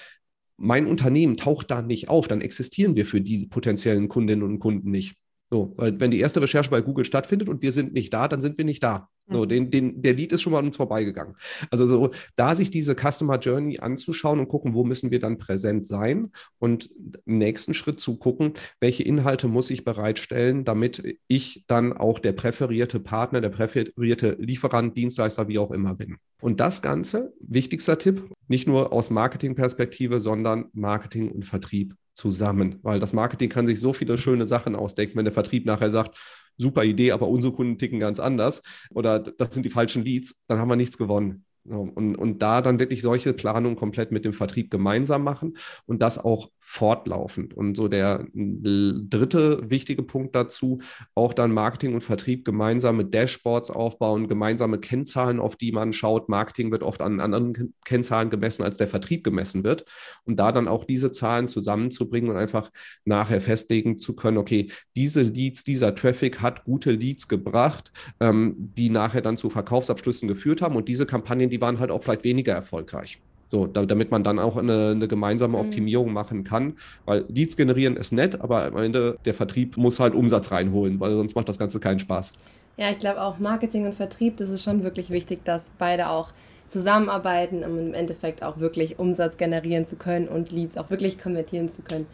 mein 0.57 0.87
Unternehmen 0.87 1.37
taucht 1.37 1.71
da 1.71 1.83
nicht 1.83 2.09
auf, 2.09 2.27
dann 2.27 2.41
existieren 2.41 2.97
wir 2.97 3.07
für 3.07 3.21
die 3.21 3.47
potenziellen 3.47 4.09
Kundinnen 4.09 4.43
und 4.43 4.59
Kunden 4.59 4.91
nicht. 4.91 5.17
So, 5.51 5.73
weil 5.77 5.99
wenn 5.99 6.11
die 6.11 6.21
erste 6.21 6.43
Recherche 6.43 6.71
bei 6.71 6.83
Google 6.83 7.07
stattfindet 7.07 7.49
und 7.49 7.63
wir 7.63 7.73
sind 7.73 7.95
nicht 7.95 8.13
da, 8.13 8.29
dann 8.29 8.43
sind 8.43 8.59
wir 8.59 8.67
nicht 8.67 8.83
da. 8.83 9.09
So, 9.31 9.45
mhm. 9.45 9.49
den, 9.49 9.71
den, 9.71 10.03
der 10.03 10.15
Lead 10.15 10.33
ist 10.33 10.43
schon 10.43 10.53
mal 10.53 10.59
an 10.59 10.67
uns 10.67 10.77
vorbeigegangen. 10.77 11.37
Also 11.71 11.87
so, 11.87 12.11
da 12.37 12.55
sich 12.55 12.71
diese 12.71 12.95
Customer 12.95 13.39
Journey 13.39 13.79
anzuschauen 13.79 14.41
und 14.41 14.49
gucken, 14.49 14.75
wo 14.75 14.85
müssen 14.85 15.11
wir 15.11 15.21
dann 15.21 15.39
präsent 15.39 15.87
sein 15.87 16.33
und 16.59 16.91
im 17.25 17.39
nächsten 17.39 17.73
Schritt 17.73 18.01
zu 18.01 18.19
gucken, 18.19 18.53
welche 18.81 19.03
Inhalte 19.03 19.49
muss 19.49 19.71
ich 19.71 19.85
bereitstellen, 19.85 20.65
damit 20.65 21.19
ich 21.29 21.65
dann 21.67 21.95
auch 21.95 22.19
der 22.19 22.33
präferierte 22.33 23.01
Partner, 23.01 23.41
der 23.41 23.51
präferierte 23.51 24.37
Lieferant, 24.39 24.97
Dienstleister, 24.97 25.49
wie 25.49 25.59
auch 25.59 25.71
immer 25.71 25.95
bin. 25.95 26.17
Und 26.41 26.61
das 26.61 26.83
Ganze, 26.83 27.33
wichtigster 27.41 27.99
Tipp, 27.99 28.31
nicht 28.49 28.67
nur 28.67 28.93
aus 28.93 29.11
Marketingperspektive, 29.11 30.21
sondern 30.21 30.67
Marketing 30.73 31.31
und 31.31 31.45
Vertrieb 31.45 31.95
zusammen, 32.19 32.81
weil 32.83 32.99
das 32.99 33.13
Marketing 33.13 33.49
kann 33.49 33.67
sich 33.67 33.81
so 33.81 33.93
viele 33.93 34.19
schöne 34.19 34.47
Sachen 34.47 34.75
ausdenken, 34.75 35.17
wenn 35.17 35.25
der 35.25 35.33
Vertrieb 35.33 35.65
nachher 35.65 35.91
sagt, 35.91 36.19
super 36.57 36.83
Idee, 36.85 37.13
aber 37.13 37.29
unsere 37.29 37.55
Kunden 37.55 37.79
ticken 37.79 38.01
ganz 38.01 38.19
anders 38.19 38.63
oder 38.91 39.21
das 39.21 39.55
sind 39.55 39.65
die 39.65 39.71
falschen 39.71 40.05
Leads, 40.05 40.43
dann 40.49 40.59
haben 40.59 40.69
wir 40.69 40.77
nichts 40.77 40.99
gewonnen. 40.99 41.45
Und, 41.69 42.17
und 42.17 42.43
da 42.43 42.63
dann 42.63 42.79
wirklich 42.79 43.03
solche 43.03 43.33
Planungen 43.33 43.77
komplett 43.77 44.13
mit 44.13 44.25
dem 44.25 44.33
Vertrieb 44.33 44.71
gemeinsam 44.71 45.23
machen 45.23 45.57
und 45.87 46.03
das 46.03 46.19
auch 46.19 46.51
fortlaufend. 46.61 47.55
Und 47.55 47.77
so 47.77 47.89
der 47.89 48.27
dritte 48.35 49.71
wichtige 49.71 50.03
Punkt 50.03 50.35
dazu, 50.35 50.81
auch 51.15 51.33
dann 51.33 51.53
Marketing 51.53 51.95
und 51.95 52.03
Vertrieb 52.03 52.45
gemeinsame 52.45 53.05
Dashboards 53.05 53.71
aufbauen, 53.71 54.29
gemeinsame 54.29 54.79
Kennzahlen, 54.79 55.41
auf 55.41 55.57
die 55.57 55.73
man 55.73 55.93
schaut. 55.93 56.29
Marketing 56.29 56.71
wird 56.71 56.83
oft 56.83 57.01
an 57.03 57.21
anderen 57.21 57.75
Kennzahlen 57.85 58.31
gemessen, 58.31 58.63
als 58.63 58.77
der 58.77 58.89
Vertrieb 58.89 59.25
gemessen 59.25 59.65
wird. 59.65 59.85
Und 60.25 60.37
da 60.37 60.53
dann 60.53 60.69
auch 60.69 60.85
diese 60.85 61.13
Zahlen 61.13 61.49
zusammenzubringen 61.49 62.31
und 62.31 62.37
einfach 62.37 62.71
nachher 63.05 63.41
festlegen 63.41 63.99
zu 63.99 64.15
können, 64.15 64.39
okay, 64.39 64.71
diese 64.97 65.23
Leads, 65.23 65.65
dieser 65.65 65.95
Traffic 65.95 66.41
hat 66.41 66.65
gute 66.65 66.93
Leads 66.93 67.29
gebracht, 67.29 67.93
ähm, 68.21 68.55
die 68.59 68.91
nachher 68.91 69.23
dann 69.23 69.37
zu 69.37 69.51
Verkaufsabschlüssen 69.51 70.29
geführt 70.29 70.63
haben. 70.63 70.77
Und 70.77 70.89
diese 70.89 71.07
Kampagnen, 71.07 71.51
die 71.51 71.58
die 71.59 71.61
waren 71.63 71.81
halt 71.81 71.91
auch 71.91 72.03
vielleicht 72.03 72.23
weniger 72.23 72.53
erfolgreich. 72.53 73.19
So, 73.51 73.67
damit 73.67 74.11
man 74.11 74.25
dann 74.25 74.39
auch 74.39 74.57
eine, 74.57 74.91
eine, 74.91 75.09
gemeinsame 75.09 75.57
mhm. 75.57 75.65
Optimierung 75.65 76.13
machen 76.13 76.45
kann. 76.45 76.75
Weil 77.07 77.25
Leads 77.29 77.57
generieren 77.57 77.97
ist 77.97 78.13
nett, 78.13 78.41
aber 78.41 78.67
am 78.67 78.77
Ende 78.77 79.17
der 79.25 79.33
Vertrieb 79.33 79.79
muss 79.79 80.01
halt 80.01 80.15
Umsatz 80.15 80.51
reinholen, 80.51 81.01
weil 81.01 81.17
sonst 81.17 81.35
macht 81.35 81.49
das 81.49 81.59
Ganze 81.59 81.81
keinen 81.81 81.99
Spaß. 81.99 82.35
Ja, 82.77 82.91
ich 82.91 82.99
glaube 82.99 83.23
auch 83.23 83.39
Marketing 83.39 83.87
und 83.87 83.95
Vertrieb, 83.95 84.37
das 84.37 84.51
ist 84.51 84.63
schon 84.63 84.85
wirklich 84.85 85.09
wichtig, 85.11 85.45
dass 85.45 85.73
beide 85.79 86.11
auch 86.11 86.33
zusammenarbeiten, 86.69 87.65
um 87.65 87.79
im 87.79 87.95
Endeffekt 87.95 88.43
auch 88.43 88.59
wirklich 88.59 88.99
Umsatz 88.99 89.39
generieren 89.39 89.87
zu 89.87 89.97
können 89.97 90.29
und 90.29 90.53
Leads 90.53 90.77
auch 90.77 90.91
wirklich 90.91 91.19
konvertieren 91.19 91.71
zu 91.71 91.81
können. 91.81 92.07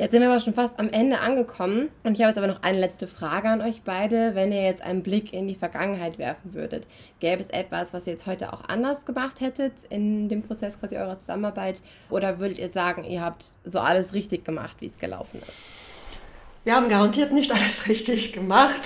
Jetzt 0.00 0.12
sind 0.12 0.22
wir 0.22 0.30
aber 0.30 0.40
schon 0.40 0.54
fast 0.54 0.78
am 0.78 0.88
Ende 0.88 1.20
angekommen 1.20 1.90
und 2.04 2.14
ich 2.14 2.22
habe 2.22 2.30
jetzt 2.30 2.38
aber 2.38 2.46
noch 2.46 2.62
eine 2.62 2.80
letzte 2.80 3.06
Frage 3.06 3.50
an 3.50 3.60
euch 3.60 3.82
beide. 3.82 4.34
Wenn 4.34 4.50
ihr 4.50 4.62
jetzt 4.62 4.80
einen 4.80 5.02
Blick 5.02 5.34
in 5.34 5.46
die 5.46 5.54
Vergangenheit 5.54 6.16
werfen 6.16 6.54
würdet, 6.54 6.86
gäbe 7.18 7.42
es 7.42 7.50
etwas, 7.50 7.92
was 7.92 8.06
ihr 8.06 8.14
jetzt 8.14 8.26
heute 8.26 8.54
auch 8.54 8.66
anders 8.66 9.04
gemacht 9.04 9.42
hättet 9.42 9.84
in 9.90 10.30
dem 10.30 10.42
Prozess 10.42 10.80
quasi 10.80 10.96
eurer 10.96 11.18
Zusammenarbeit 11.18 11.82
oder 12.08 12.38
würdet 12.38 12.58
ihr 12.58 12.70
sagen, 12.70 13.04
ihr 13.04 13.20
habt 13.20 13.44
so 13.64 13.78
alles 13.78 14.14
richtig 14.14 14.42
gemacht, 14.42 14.78
wie 14.80 14.86
es 14.86 14.96
gelaufen 14.96 15.40
ist? 15.40 15.89
Wir 16.62 16.74
haben 16.74 16.90
garantiert 16.90 17.32
nicht 17.32 17.52
alles 17.52 17.86
richtig 17.88 18.34
gemacht. 18.34 18.82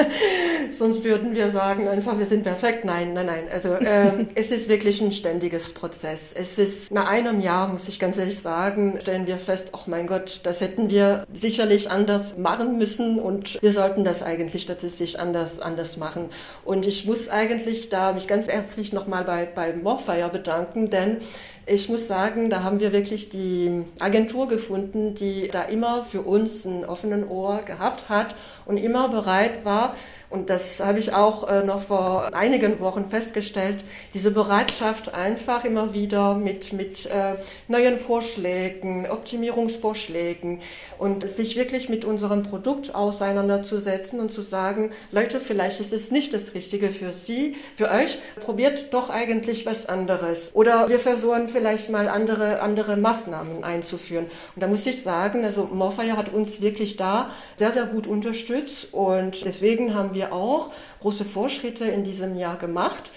Sonst 0.70 1.04
würden 1.04 1.34
wir 1.34 1.50
sagen 1.50 1.86
einfach, 1.86 2.18
wir 2.18 2.24
sind 2.24 2.44
perfekt. 2.44 2.86
Nein, 2.86 3.12
nein, 3.12 3.26
nein. 3.26 3.44
Also 3.52 3.74
äh, 3.74 4.24
es 4.34 4.50
ist 4.50 4.70
wirklich 4.70 5.02
ein 5.02 5.12
ständiges 5.12 5.74
Prozess. 5.74 6.32
Es 6.34 6.56
ist 6.56 6.90
nach 6.90 7.06
einem 7.06 7.40
Jahr, 7.40 7.68
muss 7.68 7.88
ich 7.88 7.98
ganz 7.98 8.16
ehrlich 8.16 8.38
sagen, 8.38 8.98
stellen 9.02 9.26
wir 9.26 9.36
fest, 9.36 9.72
oh 9.74 9.80
mein 9.86 10.06
Gott, 10.06 10.40
das 10.44 10.62
hätten 10.62 10.88
wir 10.88 11.26
sicherlich 11.30 11.90
anders 11.90 12.38
machen 12.38 12.78
müssen 12.78 13.18
und 13.18 13.60
wir 13.60 13.72
sollten 13.72 14.02
das 14.02 14.22
eigentlich 14.22 14.64
tatsächlich 14.64 15.20
anders, 15.20 15.60
anders 15.60 15.98
machen. 15.98 16.30
Und 16.64 16.86
ich 16.86 17.04
muss 17.04 17.28
eigentlich 17.28 17.90
da 17.90 18.14
mich 18.14 18.26
ganz 18.26 18.48
herzlich 18.48 18.94
nochmal 18.94 19.24
bei, 19.24 19.44
bei 19.44 19.74
Morfire 19.74 20.30
bedanken, 20.30 20.88
denn 20.88 21.18
ich 21.66 21.88
muss 21.88 22.06
sagen, 22.06 22.50
da 22.50 22.62
haben 22.62 22.80
wir 22.80 22.92
wirklich 22.92 23.30
die 23.30 23.84
Agentur 23.98 24.48
gefunden, 24.48 25.14
die 25.14 25.48
da 25.48 25.62
immer 25.62 26.04
für 26.04 26.22
uns 26.22 26.64
ein 26.64 26.84
offenen 26.84 27.26
Ohr 27.26 27.62
gehabt 27.62 28.08
hat 28.08 28.34
und 28.66 28.76
immer 28.76 29.08
bereit 29.08 29.64
war, 29.64 29.96
und 30.34 30.50
das 30.50 30.80
habe 30.80 30.98
ich 30.98 31.12
auch 31.12 31.48
äh, 31.48 31.62
noch 31.62 31.82
vor 31.82 32.34
einigen 32.34 32.80
Wochen 32.80 33.06
festgestellt, 33.08 33.84
diese 34.14 34.32
Bereitschaft 34.32 35.14
einfach 35.14 35.64
immer 35.64 35.94
wieder 35.94 36.34
mit, 36.34 36.72
mit 36.72 37.06
äh, 37.06 37.36
neuen 37.68 38.00
Vorschlägen, 38.00 39.06
Optimierungsvorschlägen 39.08 40.60
und 40.98 41.28
sich 41.28 41.54
wirklich 41.54 41.88
mit 41.88 42.04
unserem 42.04 42.42
Produkt 42.42 42.96
auseinanderzusetzen 42.96 44.18
und 44.18 44.32
zu 44.32 44.40
sagen, 44.40 44.90
Leute, 45.12 45.38
vielleicht 45.38 45.78
ist 45.78 45.92
es 45.92 46.10
nicht 46.10 46.34
das 46.34 46.52
Richtige 46.52 46.90
für 46.90 47.12
Sie, 47.12 47.54
für 47.76 47.88
euch, 47.88 48.18
probiert 48.40 48.92
doch 48.92 49.10
eigentlich 49.10 49.66
was 49.66 49.86
anderes. 49.86 50.50
Oder 50.54 50.88
wir 50.88 50.98
versuchen 50.98 51.46
vielleicht 51.46 51.90
mal 51.90 52.08
andere, 52.08 52.60
andere 52.60 52.96
Maßnahmen 52.96 53.62
einzuführen. 53.62 54.26
Und 54.56 54.62
da 54.62 54.66
muss 54.66 54.84
ich 54.84 55.02
sagen, 55.02 55.44
also 55.44 55.68
Morfire 55.72 56.16
hat 56.16 56.34
uns 56.34 56.60
wirklich 56.60 56.96
da 56.96 57.30
sehr, 57.56 57.70
sehr 57.70 57.86
gut 57.86 58.08
unterstützt 58.08 58.92
und 58.92 59.44
deswegen 59.44 59.94
haben 59.94 60.12
wir 60.12 60.23
wir 60.24 60.32
auch 60.32 60.70
große 61.00 61.24
Fortschritte 61.24 61.84
in 61.84 62.04
diesem 62.04 62.36
Jahr 62.36 62.56
gemacht. 62.56 63.10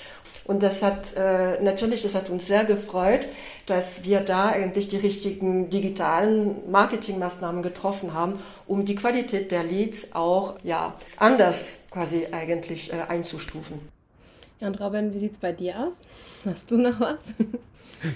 Und 0.45 0.63
das 0.63 0.81
hat 0.81 1.13
äh, 1.17 1.61
natürlich, 1.61 2.03
das 2.03 2.15
hat 2.15 2.29
uns 2.29 2.47
sehr 2.47 2.63
gefreut, 2.63 3.27
dass 3.65 4.05
wir 4.05 4.21
da 4.21 4.47
eigentlich 4.47 4.87
die 4.87 4.97
richtigen 4.97 5.69
digitalen 5.69 6.71
Marketingmaßnahmen 6.71 7.61
getroffen 7.61 8.13
haben, 8.13 8.39
um 8.65 8.85
die 8.85 8.95
Qualität 8.95 9.51
der 9.51 9.63
Leads 9.63 10.13
auch 10.13 10.55
ja 10.63 10.95
anders 11.17 11.79
quasi 11.91 12.27
eigentlich 12.31 12.93
äh, 12.93 13.01
einzustufen. 13.09 13.79
Ja, 14.61 14.67
und 14.67 14.79
Robin, 14.79 15.13
wie 15.13 15.19
sieht 15.19 15.33
es 15.33 15.39
bei 15.39 15.51
dir 15.51 15.75
aus? 15.79 15.95
Hast 16.45 16.71
du 16.71 16.77
noch 16.77 16.99
was? 16.99 17.33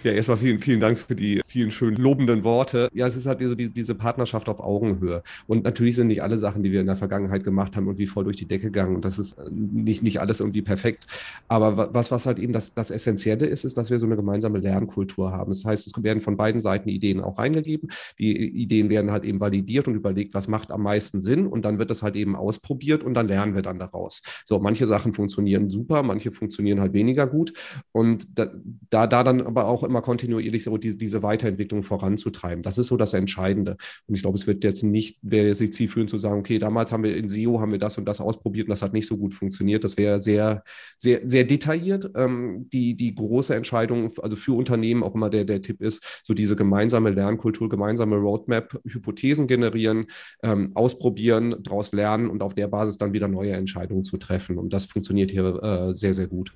Ja, 0.03 0.11
erstmal 0.11 0.37
vielen, 0.37 0.59
vielen 0.61 0.79
Dank 0.79 0.97
für 0.97 1.15
die 1.15 1.41
vielen 1.47 1.71
schönen 1.71 1.97
lobenden 1.97 2.43
Worte. 2.43 2.89
Ja, 2.93 3.07
es 3.07 3.15
ist 3.15 3.25
halt 3.25 3.41
so 3.41 3.55
die, 3.55 3.69
diese 3.69 3.95
Partnerschaft 3.95 4.47
auf 4.49 4.59
Augenhöhe. 4.59 5.23
Und 5.47 5.63
natürlich 5.63 5.95
sind 5.95 6.07
nicht 6.07 6.21
alle 6.23 6.37
Sachen, 6.37 6.63
die 6.63 6.71
wir 6.71 6.81
in 6.81 6.85
der 6.87 6.95
Vergangenheit 6.95 7.43
gemacht 7.43 7.75
haben, 7.75 7.85
irgendwie 7.85 8.07
voll 8.07 8.23
durch 8.23 8.37
die 8.37 8.47
Decke 8.47 8.65
gegangen. 8.65 8.95
Und 8.95 9.05
das 9.05 9.17
ist 9.17 9.33
äh, 9.33 9.49
nicht, 9.51 10.03
nicht 10.03 10.21
alles 10.21 10.39
irgendwie 10.39 10.61
perfekt. 10.61 11.07
Aber 11.47 11.93
was, 11.93 12.11
was 12.11 12.25
halt 12.25 12.39
eben 12.39 12.53
das, 12.53 12.73
das 12.73 12.91
Essentielle 12.91 13.45
ist, 13.45 13.65
ist, 13.65 13.77
dass 13.77 13.89
wir 13.89 13.99
so 13.99 14.05
eine 14.05 14.15
gemeinsame 14.15 14.59
Lernkultur 14.59 15.31
haben. 15.31 15.51
Das 15.51 15.65
heißt, 15.65 15.87
es 15.87 16.03
werden 16.03 16.21
von 16.21 16.37
beiden 16.37 16.61
Seiten 16.61 16.89
Ideen 16.89 17.21
auch 17.21 17.39
reingegeben. 17.39 17.89
Die 18.19 18.31
Ideen 18.61 18.89
werden 18.89 19.11
halt 19.11 19.23
eben 19.23 19.39
validiert 19.39 19.87
und 19.87 19.95
überlegt, 19.95 20.33
was 20.33 20.47
macht 20.47 20.71
am 20.71 20.83
meisten 20.83 21.21
Sinn. 21.21 21.47
Und 21.47 21.65
dann 21.65 21.79
wird 21.79 21.89
das 21.89 22.03
halt 22.03 22.15
eben 22.15 22.35
ausprobiert 22.35 23.03
und 23.03 23.13
dann 23.15 23.27
lernen 23.27 23.55
wir 23.55 23.61
dann 23.61 23.79
daraus. 23.79 24.21
So, 24.45 24.59
manche 24.59 24.85
Sachen 24.85 25.13
funktionieren 25.13 25.69
super, 25.69 26.03
manche 26.03 26.31
funktionieren 26.31 26.79
halt 26.79 26.93
weniger 26.93 27.25
gut. 27.27 27.53
Und 27.91 28.27
da, 28.37 28.47
da, 28.89 29.07
da 29.07 29.23
dann 29.23 29.41
aber 29.41 29.65
auch 29.65 29.70
auch 29.71 29.83
immer 29.83 30.01
kontinuierlich 30.01 30.63
so 30.63 30.77
die, 30.77 30.97
diese 30.97 31.23
Weiterentwicklung 31.23 31.83
voranzutreiben. 31.83 32.61
Das 32.61 32.77
ist 32.77 32.87
so 32.87 32.97
das 32.97 33.13
Entscheidende. 33.13 33.77
Und 34.07 34.15
ich 34.15 34.21
glaube, 34.21 34.37
es 34.37 34.45
wird 34.45 34.63
jetzt 34.63 34.83
nicht, 34.83 35.17
wäre 35.21 35.55
sich 35.55 35.73
zielführend 35.73 36.09
zu 36.09 36.17
sagen, 36.17 36.39
okay, 36.39 36.59
damals 36.59 36.91
haben 36.91 37.03
wir 37.03 37.15
in 37.15 37.27
SEO, 37.27 37.59
haben 37.59 37.71
wir 37.71 37.79
das 37.79 37.97
und 37.97 38.05
das 38.05 38.21
ausprobiert 38.21 38.67
und 38.67 38.71
das 38.71 38.81
hat 38.81 38.93
nicht 38.93 39.07
so 39.07 39.17
gut 39.17 39.33
funktioniert. 39.33 39.83
Das 39.83 39.97
wäre 39.97 40.21
sehr, 40.21 40.63
sehr, 40.97 41.21
sehr 41.23 41.43
detailliert. 41.45 42.11
Ähm, 42.15 42.69
die, 42.71 42.95
die 42.95 43.15
große 43.15 43.55
Entscheidung, 43.55 44.11
also 44.21 44.35
für 44.35 44.53
Unternehmen 44.53 45.03
auch 45.03 45.15
immer 45.15 45.29
der, 45.29 45.45
der 45.45 45.61
Tipp 45.61 45.81
ist, 45.81 46.21
so 46.23 46.33
diese 46.33 46.55
gemeinsame 46.55 47.09
Lernkultur, 47.09 47.69
gemeinsame 47.69 48.17
Roadmap, 48.17 48.79
Hypothesen 48.85 49.47
generieren, 49.47 50.05
ähm, 50.43 50.71
ausprobieren, 50.75 51.55
daraus 51.63 51.91
lernen 51.93 52.29
und 52.29 52.43
auf 52.43 52.53
der 52.53 52.67
Basis 52.67 52.97
dann 52.97 53.13
wieder 53.13 53.27
neue 53.27 53.53
Entscheidungen 53.53 54.03
zu 54.03 54.17
treffen. 54.17 54.57
Und 54.57 54.73
das 54.73 54.85
funktioniert 54.85 55.31
hier 55.31 55.61
äh, 55.63 55.95
sehr, 55.95 56.13
sehr 56.13 56.27
gut. 56.27 56.53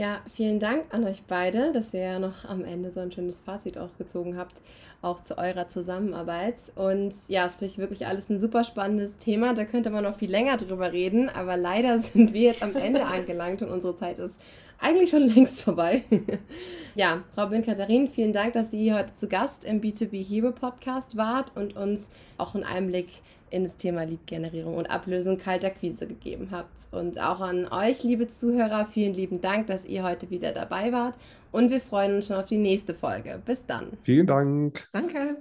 Ja, 0.00 0.22
vielen 0.34 0.60
Dank 0.60 0.86
an 0.94 1.04
euch 1.04 1.24
beide, 1.28 1.72
dass 1.72 1.92
ihr 1.92 2.00
ja 2.00 2.18
noch 2.18 2.46
am 2.46 2.64
Ende 2.64 2.90
so 2.90 3.00
ein 3.00 3.12
schönes 3.12 3.40
Fazit 3.40 3.76
auch 3.76 3.94
gezogen 3.98 4.38
habt, 4.38 4.54
auch 5.02 5.22
zu 5.22 5.36
eurer 5.36 5.68
Zusammenarbeit. 5.68 6.54
Und 6.74 7.12
ja, 7.28 7.44
es 7.44 7.50
ist 7.50 7.60
natürlich 7.60 7.76
wirklich 7.76 8.06
alles 8.06 8.30
ein 8.30 8.40
super 8.40 8.64
spannendes 8.64 9.18
Thema. 9.18 9.52
Da 9.52 9.66
könnte 9.66 9.90
man 9.90 10.04
noch 10.04 10.16
viel 10.16 10.30
länger 10.30 10.56
drüber 10.56 10.90
reden, 10.94 11.28
aber 11.28 11.58
leider 11.58 11.98
sind 11.98 12.32
wir 12.32 12.40
jetzt 12.40 12.62
am 12.62 12.76
Ende 12.76 13.04
angelangt 13.04 13.60
und 13.60 13.68
unsere 13.68 13.94
Zeit 13.94 14.18
ist 14.18 14.40
eigentlich 14.78 15.10
schon 15.10 15.20
längst 15.34 15.60
vorbei. 15.60 16.02
ja, 16.94 17.22
Robin 17.36 17.62
Katharin, 17.62 18.08
vielen 18.08 18.32
Dank, 18.32 18.54
dass 18.54 18.70
Sie 18.70 18.94
heute 18.94 19.12
zu 19.12 19.28
Gast 19.28 19.66
im 19.66 19.82
B2B 19.82 20.26
Hero 20.26 20.52
Podcast 20.52 21.18
wart 21.18 21.54
und 21.58 21.76
uns 21.76 22.08
auch 22.38 22.54
einen 22.54 22.64
Einblick 22.64 23.08
in 23.50 23.64
das 23.64 23.76
Thema 23.76 24.04
Lead-Generierung 24.04 24.76
und 24.76 24.90
Ablösung 24.90 25.38
kalter 25.38 25.70
Quise 25.70 26.06
gegeben 26.06 26.48
habt. 26.50 26.88
Und 26.92 27.20
auch 27.20 27.40
an 27.40 27.66
euch, 27.70 28.02
liebe 28.02 28.28
Zuhörer, 28.28 28.86
vielen 28.86 29.14
lieben 29.14 29.40
Dank, 29.40 29.66
dass 29.66 29.84
ihr 29.84 30.02
heute 30.02 30.30
wieder 30.30 30.52
dabei 30.52 30.92
wart. 30.92 31.16
Und 31.52 31.70
wir 31.70 31.80
freuen 31.80 32.16
uns 32.16 32.28
schon 32.28 32.36
auf 32.36 32.46
die 32.46 32.58
nächste 32.58 32.94
Folge. 32.94 33.40
Bis 33.44 33.66
dann. 33.66 33.88
Vielen 34.02 34.26
Dank. 34.26 34.88
Danke. 34.92 35.36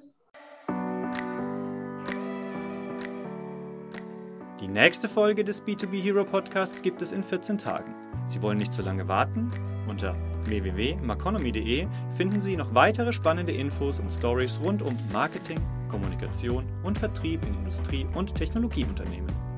Die 4.60 4.68
nächste 4.68 5.08
Folge 5.08 5.44
des 5.44 5.66
B2B 5.66 6.02
Hero 6.02 6.26
Podcasts 6.26 6.82
gibt 6.82 7.02
es 7.02 7.14
in 7.14 7.24
14 7.24 7.58
Tagen. 7.58 7.96
Sie 8.26 8.42
wollen 8.42 8.58
nicht 8.58 8.74
zu 8.74 8.82
lange 8.82 9.08
warten? 9.08 9.48
Unter 9.88 10.16
www.maconomy.de 10.46 11.88
finden 12.12 12.42
Sie 12.42 12.58
noch 12.58 12.76
weitere 12.76 13.14
spannende 13.14 13.54
Infos 13.54 14.00
und 14.00 14.12
Stories 14.12 14.60
rund 14.64 14.82
um 14.82 14.96
Marketing, 15.14 15.60
Kommunikation 15.90 16.66
und 16.84 16.98
Vertrieb 16.98 17.46
in 17.46 17.54
Industrie- 17.56 18.08
und 18.16 18.34
Technologieunternehmen. 18.36 19.49